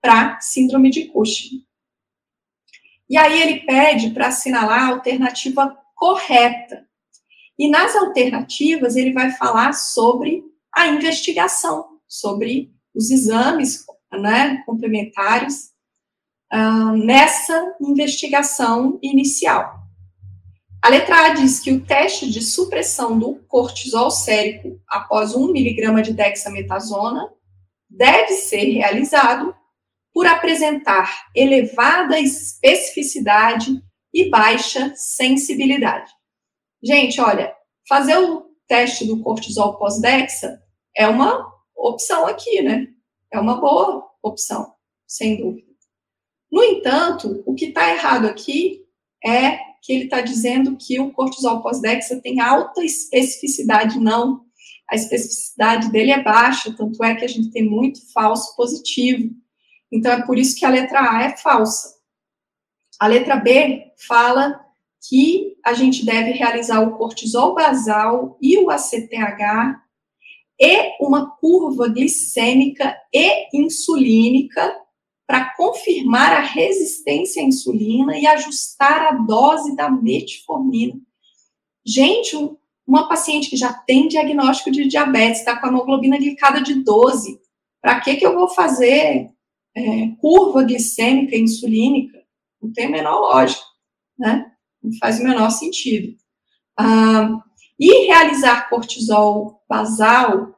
para 0.00 0.40
síndrome 0.40 0.90
de 0.90 1.06
Cushing. 1.06 1.64
E 3.10 3.16
aí 3.16 3.42
ele 3.42 3.66
pede 3.66 4.10
para 4.10 4.28
assinalar 4.28 4.84
a 4.84 4.92
alternativa 4.92 5.76
correta. 5.96 6.86
E 7.58 7.68
nas 7.68 7.96
alternativas 7.96 8.94
ele 8.94 9.12
vai 9.12 9.32
falar 9.32 9.74
sobre 9.74 10.44
a 10.72 10.86
investigação, 10.86 11.98
sobre 12.06 12.72
os 12.94 13.10
exames 13.10 13.84
né, 14.12 14.62
complementares 14.64 15.72
uh, 16.52 16.96
nessa 16.96 17.74
investigação 17.80 18.98
inicial. 19.02 19.80
A 20.80 20.88
letra 20.88 21.26
A 21.26 21.28
diz 21.34 21.58
que 21.58 21.72
o 21.72 21.84
teste 21.84 22.30
de 22.30 22.40
supressão 22.40 23.18
do 23.18 23.34
cortisol 23.48 24.10
sérico 24.10 24.80
após 24.88 25.34
1 25.34 25.50
miligrama 25.52 26.00
de 26.00 26.14
dexametasona 26.14 27.28
deve 27.88 28.34
ser 28.34 28.70
realizado 28.70 29.54
por 30.12 30.26
apresentar 30.26 31.28
elevada 31.34 32.18
especificidade 32.18 33.80
e 34.12 34.28
baixa 34.28 34.92
sensibilidade. 34.96 36.10
Gente, 36.82 37.20
olha, 37.20 37.54
fazer 37.88 38.16
o 38.18 38.46
teste 38.66 39.06
do 39.06 39.20
cortisol 39.22 39.78
pós-dexa 39.78 40.60
é 40.96 41.06
uma 41.06 41.46
opção 41.76 42.26
aqui, 42.26 42.62
né? 42.62 42.88
É 43.32 43.38
uma 43.38 43.60
boa 43.60 44.08
opção, 44.22 44.72
sem 45.06 45.40
dúvida. 45.40 45.70
No 46.50 46.62
entanto, 46.62 47.42
o 47.46 47.54
que 47.54 47.66
está 47.66 47.90
errado 47.90 48.26
aqui 48.26 48.84
é 49.24 49.58
que 49.82 49.92
ele 49.92 50.04
está 50.04 50.20
dizendo 50.20 50.76
que 50.76 50.98
o 51.00 51.12
cortisol 51.12 51.62
pós-dexa 51.62 52.20
tem 52.20 52.40
alta 52.40 52.84
especificidade, 52.84 53.98
não. 53.98 54.44
A 54.90 54.96
especificidade 54.96 55.90
dele 55.90 56.10
é 56.10 56.22
baixa, 56.22 56.74
tanto 56.76 57.02
é 57.04 57.14
que 57.14 57.24
a 57.24 57.28
gente 57.28 57.50
tem 57.50 57.68
muito 57.68 58.00
falso 58.12 58.54
positivo. 58.56 59.30
Então, 59.90 60.12
é 60.12 60.22
por 60.22 60.38
isso 60.38 60.56
que 60.56 60.64
a 60.64 60.70
letra 60.70 61.00
A 61.00 61.22
é 61.24 61.36
falsa. 61.36 61.98
A 62.98 63.06
letra 63.06 63.36
B 63.36 63.92
fala 64.06 64.60
que 65.08 65.56
a 65.64 65.72
gente 65.72 66.04
deve 66.04 66.32
realizar 66.32 66.80
o 66.80 66.96
cortisol 66.96 67.54
basal 67.54 68.36
e 68.40 68.58
o 68.58 68.70
ACTH 68.70 69.80
e 70.60 70.96
uma 71.00 71.30
curva 71.36 71.88
glicêmica 71.88 72.94
e 73.12 73.48
insulínica 73.58 74.76
para 75.26 75.54
confirmar 75.54 76.32
a 76.32 76.40
resistência 76.40 77.42
à 77.42 77.46
insulina 77.46 78.18
e 78.18 78.26
ajustar 78.26 79.02
a 79.06 79.12
dose 79.12 79.74
da 79.74 79.88
metformina. 79.88 81.00
Gente, 81.86 82.36
uma 82.86 83.08
paciente 83.08 83.48
que 83.48 83.56
já 83.56 83.72
tem 83.72 84.08
diagnóstico 84.08 84.70
de 84.70 84.86
diabetes, 84.86 85.38
está 85.38 85.56
com 85.58 85.66
a 85.66 85.68
hemoglobina 85.70 86.18
glicada 86.18 86.60
de 86.60 86.74
12, 86.82 87.40
para 87.80 88.00
que, 88.00 88.16
que 88.16 88.26
eu 88.26 88.34
vou 88.34 88.48
fazer 88.48 89.30
é, 89.76 90.08
curva 90.20 90.64
glicêmica 90.64 91.36
e 91.36 91.40
insulínica? 91.40 92.18
Não 92.60 92.72
tem 92.72 92.86
a 92.86 92.90
menor 92.90 93.20
lógica, 93.20 93.62
né? 94.18 94.52
Não 94.82 94.92
faz 94.98 95.20
o 95.20 95.24
menor 95.24 95.50
sentido. 95.50 96.16
Ah, 96.76 97.40
e 97.78 98.06
realizar 98.06 98.68
cortisol 98.68 99.62
basal 99.68 100.54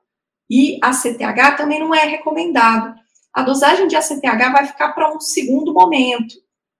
e 0.50 0.78
ACTH 0.82 1.56
também 1.56 1.78
não 1.78 1.94
é 1.94 2.04
recomendado. 2.04 2.94
A 3.32 3.42
dosagem 3.42 3.86
de 3.86 3.96
ACTH 3.96 4.52
vai 4.52 4.66
ficar 4.66 4.92
para 4.92 5.14
um 5.14 5.20
segundo 5.20 5.72
momento. 5.72 6.34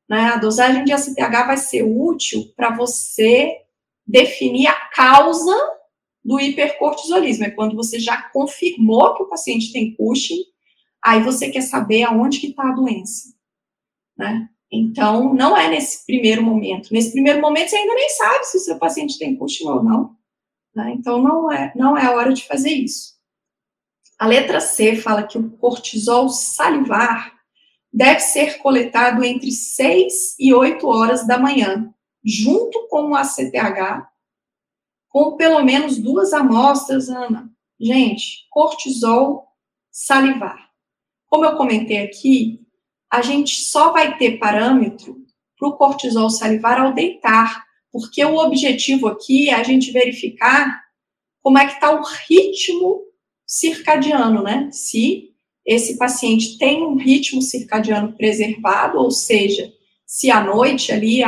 Né? 0.08 0.32
A 0.34 0.36
dosagem 0.36 0.84
de 0.84 0.92
ACTH 0.92 1.46
vai 1.46 1.56
ser 1.56 1.82
útil 1.82 2.52
para 2.56 2.74
você 2.76 3.56
definir 4.06 4.66
a 4.66 4.74
causa 4.90 5.56
do 6.24 6.38
hipercortisolismo. 6.38 7.44
É 7.44 7.50
quando 7.50 7.74
você 7.74 7.98
já 7.98 8.20
confirmou 8.30 9.14
que 9.14 9.22
o 9.22 9.28
paciente 9.28 9.72
tem 9.72 9.94
Cushing, 9.94 10.42
aí 11.04 11.22
você 11.22 11.50
quer 11.50 11.62
saber 11.62 12.04
aonde 12.04 12.38
que 12.38 12.48
está 12.48 12.68
a 12.68 12.74
doença. 12.74 13.34
Né? 14.16 14.48
Então, 14.70 15.34
não 15.34 15.56
é 15.56 15.68
nesse 15.68 16.06
primeiro 16.06 16.42
momento. 16.42 16.92
Nesse 16.92 17.12
primeiro 17.12 17.40
momento, 17.40 17.70
você 17.70 17.76
ainda 17.76 17.94
nem 17.94 18.08
sabe 18.10 18.44
se 18.44 18.56
o 18.56 18.60
seu 18.60 18.78
paciente 18.78 19.18
tem 19.18 19.36
Cushing 19.36 19.68
ou 19.68 19.82
não. 19.82 20.16
Né? 20.74 20.94
Então, 20.96 21.22
não 21.22 21.50
é, 21.50 21.72
não 21.74 21.96
é 21.96 22.06
a 22.06 22.12
hora 22.12 22.32
de 22.32 22.46
fazer 22.46 22.70
isso. 22.70 23.12
A 24.18 24.26
letra 24.26 24.60
C 24.60 24.96
fala 24.96 25.24
que 25.24 25.36
o 25.36 25.50
cortisol 25.50 26.28
salivar 26.28 27.32
deve 27.92 28.20
ser 28.20 28.58
coletado 28.58 29.24
entre 29.24 29.50
6 29.50 30.36
e 30.38 30.54
8 30.54 30.86
horas 30.86 31.26
da 31.26 31.38
manhã, 31.38 31.92
junto 32.24 32.86
com 32.88 33.10
o 33.10 33.14
ACTH, 33.14 34.08
com 35.08 35.36
pelo 35.36 35.62
menos 35.62 35.98
duas 35.98 36.32
amostras, 36.32 37.08
Ana. 37.08 37.50
Gente, 37.78 38.46
cortisol 38.48 39.48
salivar. 39.90 40.61
Como 41.32 41.46
eu 41.46 41.56
comentei 41.56 41.96
aqui, 41.96 42.60
a 43.10 43.22
gente 43.22 43.62
só 43.62 43.90
vai 43.90 44.18
ter 44.18 44.38
parâmetro 44.38 45.16
para 45.58 45.66
o 45.66 45.78
cortisol 45.78 46.28
salivar 46.28 46.78
ao 46.78 46.92
deitar, 46.92 47.64
porque 47.90 48.22
o 48.22 48.36
objetivo 48.36 49.08
aqui 49.08 49.48
é 49.48 49.54
a 49.54 49.62
gente 49.62 49.90
verificar 49.90 50.82
como 51.40 51.56
é 51.56 51.66
que 51.66 51.72
está 51.72 51.90
o 51.90 52.04
ritmo 52.28 53.00
circadiano, 53.46 54.42
né? 54.42 54.68
Se 54.72 55.30
esse 55.64 55.96
paciente 55.96 56.58
tem 56.58 56.82
um 56.82 56.96
ritmo 56.96 57.40
circadiano 57.40 58.12
preservado, 58.12 58.98
ou 58.98 59.10
seja, 59.10 59.72
se 60.04 60.30
à 60.30 60.44
noite 60.44 60.92
ali, 60.92 61.20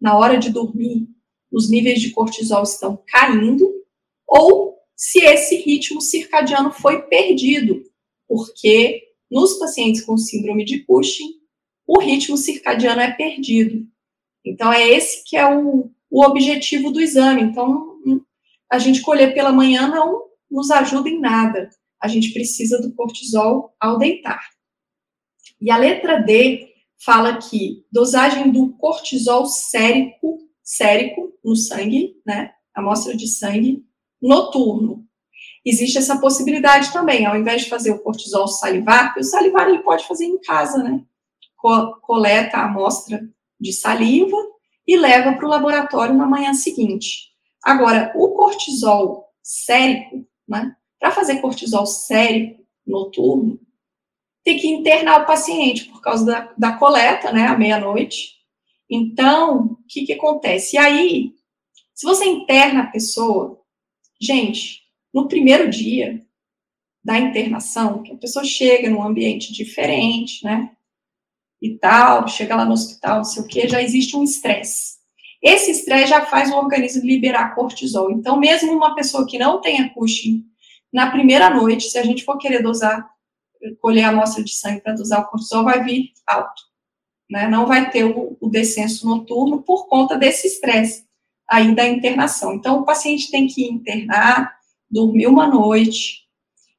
na 0.00 0.16
hora 0.16 0.38
de 0.38 0.48
dormir, 0.48 1.06
os 1.52 1.68
níveis 1.68 2.00
de 2.00 2.12
cortisol 2.12 2.62
estão 2.62 2.98
caindo, 3.06 3.70
ou 4.26 4.78
se 4.96 5.18
esse 5.18 5.56
ritmo 5.56 6.00
circadiano 6.00 6.72
foi 6.72 7.02
perdido, 7.02 7.82
porque 8.26 9.09
nos 9.30 9.58
pacientes 9.58 10.02
com 10.04 10.16
síndrome 10.16 10.64
de 10.64 10.84
Cushing, 10.84 11.40
o 11.86 12.00
ritmo 12.00 12.36
circadiano 12.36 13.00
é 13.00 13.12
perdido. 13.12 13.86
Então, 14.44 14.72
é 14.72 14.88
esse 14.88 15.24
que 15.24 15.36
é 15.36 15.46
o, 15.46 15.90
o 16.10 16.24
objetivo 16.24 16.90
do 16.90 17.00
exame. 17.00 17.42
Então, 17.42 17.98
a 18.70 18.78
gente 18.78 19.02
colher 19.02 19.34
pela 19.34 19.52
manhã 19.52 19.88
não 19.88 20.22
nos 20.50 20.70
ajuda 20.70 21.08
em 21.08 21.20
nada 21.20 21.70
a 22.00 22.08
gente 22.08 22.32
precisa 22.32 22.80
do 22.80 22.92
cortisol 22.94 23.74
ao 23.78 23.98
deitar. 23.98 24.40
E 25.60 25.70
a 25.70 25.76
letra 25.76 26.18
D 26.18 26.72
fala 26.98 27.36
que 27.36 27.84
dosagem 27.92 28.50
do 28.50 28.72
cortisol 28.72 29.44
sérico, 29.44 30.38
sérico 30.62 31.32
no 31.44 31.54
sangue, 31.54 32.16
né, 32.26 32.52
amostra 32.74 33.14
de 33.14 33.28
sangue, 33.28 33.84
noturno. 34.20 35.06
Existe 35.64 35.98
essa 35.98 36.18
possibilidade 36.18 36.92
também, 36.92 37.26
ao 37.26 37.36
invés 37.36 37.62
de 37.62 37.68
fazer 37.68 37.92
o 37.92 37.98
cortisol 37.98 38.48
salivar, 38.48 39.14
o 39.18 39.22
salivar 39.22 39.68
ele 39.68 39.82
pode 39.82 40.06
fazer 40.06 40.24
em 40.24 40.40
casa, 40.40 40.82
né? 40.82 41.02
Co 41.56 41.96
coleta 42.00 42.56
a 42.56 42.64
amostra 42.64 43.28
de 43.60 43.72
saliva 43.72 44.36
e 44.86 44.96
leva 44.96 45.34
para 45.34 45.46
o 45.46 45.50
laboratório 45.50 46.14
na 46.14 46.26
manhã 46.26 46.54
seguinte. 46.54 47.30
Agora, 47.62 48.10
o 48.16 48.30
cortisol 48.30 49.26
sérico, 49.42 50.26
né? 50.48 50.74
Para 50.98 51.10
fazer 51.10 51.40
cortisol 51.40 51.84
sério 51.84 52.56
noturno, 52.86 53.60
tem 54.42 54.58
que 54.58 54.68
internar 54.68 55.22
o 55.22 55.26
paciente 55.26 55.84
por 55.86 56.00
causa 56.00 56.24
da, 56.24 56.54
da 56.56 56.72
coleta, 56.78 57.30
né, 57.32 57.46
à 57.46 57.56
meia-noite. 57.56 58.40
Então, 58.88 59.64
o 59.64 59.78
que, 59.88 60.06
que 60.06 60.14
acontece? 60.14 60.76
E 60.76 60.78
aí, 60.78 61.34
se 61.94 62.06
você 62.06 62.24
interna 62.24 62.82
a 62.82 62.86
pessoa, 62.86 63.60
gente, 64.20 64.79
no 65.12 65.28
primeiro 65.28 65.68
dia 65.68 66.20
da 67.02 67.18
internação, 67.18 68.02
que 68.02 68.12
a 68.12 68.16
pessoa 68.16 68.44
chega 68.44 68.90
num 68.90 69.02
ambiente 69.02 69.52
diferente, 69.52 70.44
né, 70.44 70.70
e 71.60 71.76
tal, 71.76 72.26
chega 72.26 72.56
lá 72.56 72.64
no 72.64 72.72
hospital, 72.72 73.18
não 73.18 73.24
sei 73.24 73.42
o 73.42 73.46
que, 73.46 73.68
já 73.68 73.82
existe 73.82 74.16
um 74.16 74.22
estresse. 74.22 74.98
Esse 75.42 75.70
estresse 75.70 76.10
já 76.10 76.24
faz 76.24 76.50
o 76.50 76.56
organismo 76.56 77.04
liberar 77.04 77.54
cortisol. 77.54 78.10
Então, 78.10 78.38
mesmo 78.38 78.72
uma 78.72 78.94
pessoa 78.94 79.26
que 79.26 79.38
não 79.38 79.60
tenha 79.60 79.88
Cushing 79.90 80.44
na 80.92 81.10
primeira 81.10 81.50
noite, 81.50 81.88
se 81.88 81.98
a 81.98 82.02
gente 82.02 82.24
for 82.24 82.36
querer 82.36 82.62
dosar, 82.62 83.08
colher 83.80 84.04
a 84.04 84.08
amostra 84.08 84.42
de 84.42 84.54
sangue 84.54 84.80
para 84.80 84.94
dosar 84.94 85.20
o 85.20 85.26
cortisol, 85.26 85.64
vai 85.64 85.82
vir 85.82 86.12
alto. 86.26 86.62
Né? 87.30 87.48
Não 87.48 87.66
vai 87.66 87.90
ter 87.90 88.04
o, 88.04 88.36
o 88.40 88.48
descenso 88.48 89.06
noturno 89.06 89.62
por 89.62 89.86
conta 89.86 90.16
desse 90.16 90.46
estresse 90.46 91.06
aí 91.48 91.74
da 91.74 91.86
internação. 91.86 92.54
Então, 92.54 92.80
o 92.80 92.84
paciente 92.84 93.30
tem 93.30 93.46
que 93.46 93.64
internar, 93.64 94.59
dormir 94.90 95.26
uma 95.26 95.46
noite, 95.46 96.20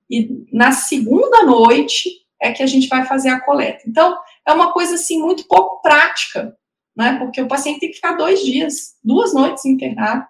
e 0.09 0.45
na 0.51 0.71
segunda 0.73 1.43
noite 1.43 2.09
é 2.41 2.51
que 2.51 2.61
a 2.61 2.67
gente 2.67 2.87
vai 2.87 3.05
fazer 3.05 3.29
a 3.29 3.39
coleta. 3.39 3.83
Então, 3.87 4.17
é 4.45 4.51
uma 4.51 4.73
coisa 4.73 4.95
assim 4.95 5.21
muito 5.21 5.47
pouco 5.47 5.81
prática, 5.81 6.57
né? 6.95 7.17
Porque 7.19 7.41
o 7.41 7.47
paciente 7.47 7.79
tem 7.79 7.89
que 7.89 7.95
ficar 7.95 8.13
dois 8.13 8.43
dias, 8.43 8.97
duas 9.03 9.33
noites 9.33 9.63
internado, 9.65 10.25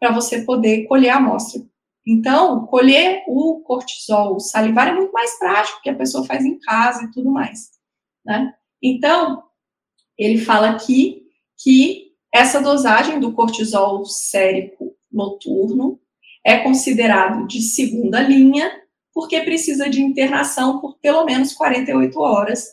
para 0.00 0.10
você 0.10 0.42
poder 0.42 0.86
colher 0.86 1.10
a 1.10 1.18
amostra. 1.18 1.62
Então, 2.06 2.66
colher 2.66 3.22
o 3.28 3.60
cortisol 3.60 4.40
salivar 4.40 4.88
é 4.88 4.94
muito 4.94 5.12
mais 5.12 5.38
prático, 5.38 5.76
porque 5.76 5.90
a 5.90 5.96
pessoa 5.96 6.24
faz 6.24 6.44
em 6.44 6.58
casa 6.58 7.04
e 7.04 7.10
tudo 7.12 7.30
mais, 7.30 7.70
né? 8.24 8.52
Então, 8.82 9.44
ele 10.18 10.38
fala 10.38 10.70
aqui 10.70 11.22
que 11.62 12.10
essa 12.32 12.60
dosagem 12.60 13.20
do 13.20 13.32
cortisol 13.32 14.04
sérico 14.04 14.96
noturno 15.12 16.00
é 16.44 16.58
considerado 16.58 17.46
de 17.46 17.60
segunda 17.62 18.20
linha, 18.20 18.70
porque 19.12 19.40
precisa 19.40 19.88
de 19.88 20.00
internação 20.00 20.80
por 20.80 20.98
pelo 20.98 21.24
menos 21.24 21.52
48 21.52 22.18
horas 22.18 22.68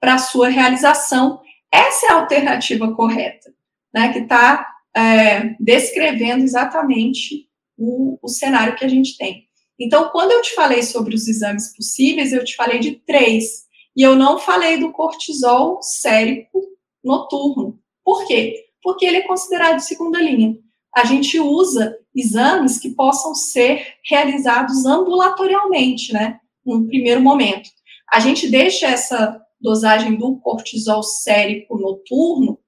para 0.00 0.18
sua 0.18 0.48
realização. 0.48 1.40
Essa 1.72 2.06
é 2.06 2.10
a 2.10 2.20
alternativa 2.20 2.94
correta, 2.94 3.52
né? 3.92 4.12
Que 4.12 4.20
está 4.20 4.66
é, 4.94 5.54
descrevendo 5.60 6.44
exatamente 6.44 7.48
o, 7.76 8.18
o 8.22 8.28
cenário 8.28 8.76
que 8.76 8.84
a 8.84 8.88
gente 8.88 9.16
tem. 9.16 9.46
Então, 9.78 10.08
quando 10.08 10.32
eu 10.32 10.42
te 10.42 10.54
falei 10.54 10.82
sobre 10.82 11.14
os 11.14 11.28
exames 11.28 11.74
possíveis, 11.76 12.32
eu 12.32 12.44
te 12.44 12.56
falei 12.56 12.78
de 12.78 12.92
três. 12.92 13.66
E 13.94 14.02
eu 14.02 14.14
não 14.14 14.38
falei 14.38 14.78
do 14.78 14.92
cortisol 14.92 15.82
sérico 15.82 16.60
noturno. 17.02 17.78
Por 18.04 18.26
quê? 18.26 18.66
Porque 18.82 19.04
ele 19.06 19.18
é 19.18 19.26
considerado 19.26 19.80
segunda 19.80 20.20
linha. 20.20 20.56
A 20.96 21.04
gente 21.04 21.38
usa 21.38 21.94
exames 22.14 22.78
que 22.78 22.90
possam 22.90 23.34
ser 23.34 23.86
realizados 24.08 24.86
ambulatorialmente, 24.86 26.10
né? 26.12 26.40
Num 26.64 26.86
primeiro 26.86 27.20
momento. 27.20 27.68
A 28.10 28.18
gente 28.18 28.48
deixa 28.48 28.86
essa 28.86 29.38
dosagem 29.60 30.16
do 30.16 30.38
cortisol 30.38 31.02
sérico 31.02 31.76
noturno 31.78 32.58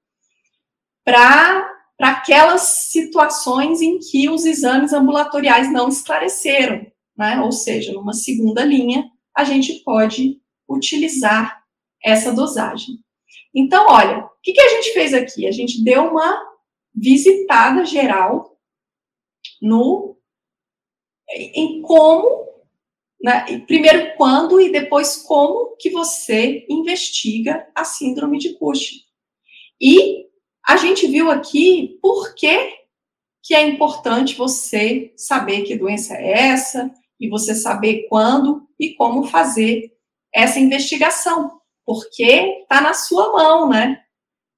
para 1.03 1.67
para 1.97 2.11
aquelas 2.11 2.61
situações 2.61 3.81
em 3.81 3.99
que 3.99 4.29
os 4.29 4.45
exames 4.45 4.93
ambulatoriais 4.93 5.69
não 5.69 5.89
esclareceram, 5.89 6.87
né? 7.17 7.41
Ou 7.41 7.51
seja, 7.51 7.91
numa 7.91 8.13
segunda 8.13 8.63
linha, 8.63 9.03
a 9.35 9.43
gente 9.43 9.83
pode 9.83 10.39
utilizar 10.69 11.61
essa 12.01 12.31
dosagem. 12.31 12.95
Então, 13.53 13.85
olha, 13.89 14.19
o 14.19 14.29
que, 14.41 14.53
que 14.53 14.61
a 14.61 14.69
gente 14.69 14.93
fez 14.93 15.13
aqui? 15.13 15.45
A 15.45 15.51
gente 15.51 15.83
deu 15.83 16.03
uma 16.03 16.41
visitada 16.99 17.85
geral 17.85 18.57
no 19.61 20.17
em 21.31 21.81
como, 21.81 22.47
né, 23.21 23.59
primeiro 23.67 24.15
quando 24.17 24.59
e 24.59 24.71
depois 24.71 25.17
como 25.17 25.75
que 25.77 25.89
você 25.91 26.65
investiga 26.67 27.67
a 27.75 27.83
síndrome 27.83 28.39
de 28.39 28.53
Cushing. 28.57 28.97
E 29.79 30.27
a 30.67 30.75
gente 30.77 31.07
viu 31.07 31.29
aqui 31.29 31.99
por 32.01 32.33
que, 32.33 32.77
que 33.43 33.53
é 33.53 33.67
importante 33.67 34.35
você 34.35 35.13
saber 35.15 35.63
que 35.63 35.77
doença 35.77 36.15
é 36.15 36.49
essa 36.49 36.91
e 37.19 37.29
você 37.29 37.53
saber 37.53 38.07
quando 38.09 38.67
e 38.79 38.95
como 38.95 39.27
fazer 39.27 39.91
essa 40.33 40.59
investigação, 40.59 41.59
porque 41.85 42.61
está 42.61 42.81
na 42.81 42.93
sua 42.93 43.31
mão, 43.31 43.69
né? 43.69 44.03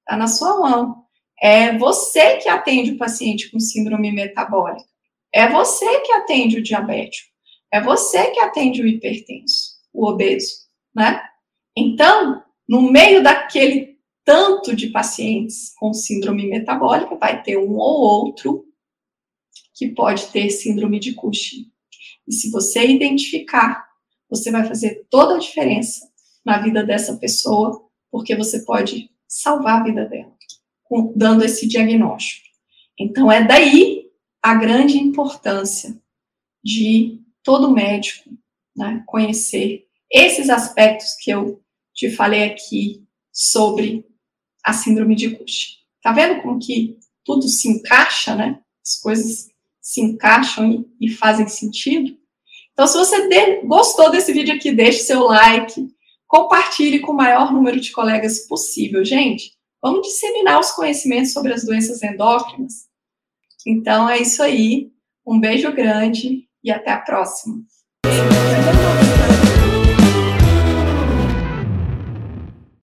Está 0.00 0.16
na 0.16 0.26
sua 0.26 0.58
mão. 0.58 1.01
É 1.42 1.76
você 1.76 2.36
que 2.36 2.48
atende 2.48 2.92
o 2.92 2.96
paciente 2.96 3.50
com 3.50 3.58
síndrome 3.58 4.12
metabólica. 4.12 4.88
É 5.34 5.48
você 5.48 6.00
que 6.02 6.12
atende 6.12 6.58
o 6.58 6.62
diabético. 6.62 7.32
É 7.72 7.80
você 7.80 8.30
que 8.30 8.38
atende 8.38 8.80
o 8.80 8.86
hipertenso, 8.86 9.72
o 9.92 10.06
obeso, 10.06 10.52
né? 10.94 11.20
Então, 11.76 12.44
no 12.68 12.82
meio 12.82 13.22
daquele 13.22 13.98
tanto 14.24 14.76
de 14.76 14.90
pacientes 14.90 15.74
com 15.80 15.92
síndrome 15.92 16.46
metabólica, 16.46 17.16
vai 17.16 17.42
ter 17.42 17.56
um 17.56 17.76
ou 17.76 18.00
outro 18.00 18.64
que 19.74 19.88
pode 19.88 20.26
ter 20.28 20.48
síndrome 20.50 21.00
de 21.00 21.14
Cushing. 21.14 21.64
E 22.28 22.32
se 22.32 22.50
você 22.50 22.86
identificar, 22.86 23.84
você 24.30 24.50
vai 24.52 24.64
fazer 24.64 25.06
toda 25.10 25.36
a 25.36 25.38
diferença 25.38 26.08
na 26.44 26.58
vida 26.58 26.84
dessa 26.84 27.16
pessoa, 27.16 27.84
porque 28.10 28.36
você 28.36 28.64
pode 28.64 29.10
salvar 29.26 29.80
a 29.80 29.84
vida 29.84 30.04
dela, 30.04 30.32
dando 31.14 31.44
esse 31.44 31.66
diagnóstico. 31.66 32.46
Então, 32.98 33.30
é 33.30 33.44
daí 33.44 34.06
a 34.42 34.54
grande 34.54 34.98
importância 34.98 36.00
de 36.62 37.20
todo 37.42 37.70
médico 37.70 38.30
né, 38.76 39.02
conhecer 39.06 39.86
esses 40.10 40.50
aspectos 40.50 41.14
que 41.20 41.30
eu 41.30 41.62
te 41.94 42.10
falei 42.10 42.44
aqui 42.44 43.04
sobre 43.32 44.06
a 44.64 44.72
síndrome 44.72 45.14
de 45.14 45.30
Cushing. 45.36 45.76
Tá 46.02 46.12
vendo 46.12 46.42
como 46.42 46.58
que 46.58 46.98
tudo 47.24 47.48
se 47.48 47.68
encaixa, 47.68 48.34
né? 48.34 48.60
As 48.84 49.00
coisas 49.00 49.48
se 49.80 50.00
encaixam 50.00 50.70
e, 51.00 51.06
e 51.06 51.08
fazem 51.10 51.46
sentido. 51.48 52.16
Então, 52.72 52.86
se 52.86 52.96
você 52.96 53.28
de, 53.28 53.62
gostou 53.62 54.10
desse 54.10 54.32
vídeo 54.32 54.54
aqui, 54.54 54.72
deixe 54.72 55.00
seu 55.00 55.24
like, 55.24 55.88
compartilhe 56.26 57.00
com 57.00 57.12
o 57.12 57.16
maior 57.16 57.52
número 57.52 57.80
de 57.80 57.92
colegas 57.92 58.46
possível. 58.46 59.04
Gente, 59.04 59.52
vamos 59.82 60.06
disseminar 60.06 60.60
os 60.60 60.70
conhecimentos 60.70 61.32
sobre 61.32 61.52
as 61.52 61.64
doenças 61.64 62.02
endócrinas. 62.02 62.86
Então, 63.66 64.08
é 64.08 64.20
isso 64.20 64.42
aí. 64.42 64.92
Um 65.26 65.40
beijo 65.40 65.72
grande 65.72 66.48
e 66.62 66.70
até 66.70 66.92
a 66.92 66.98
próxima. 66.98 67.62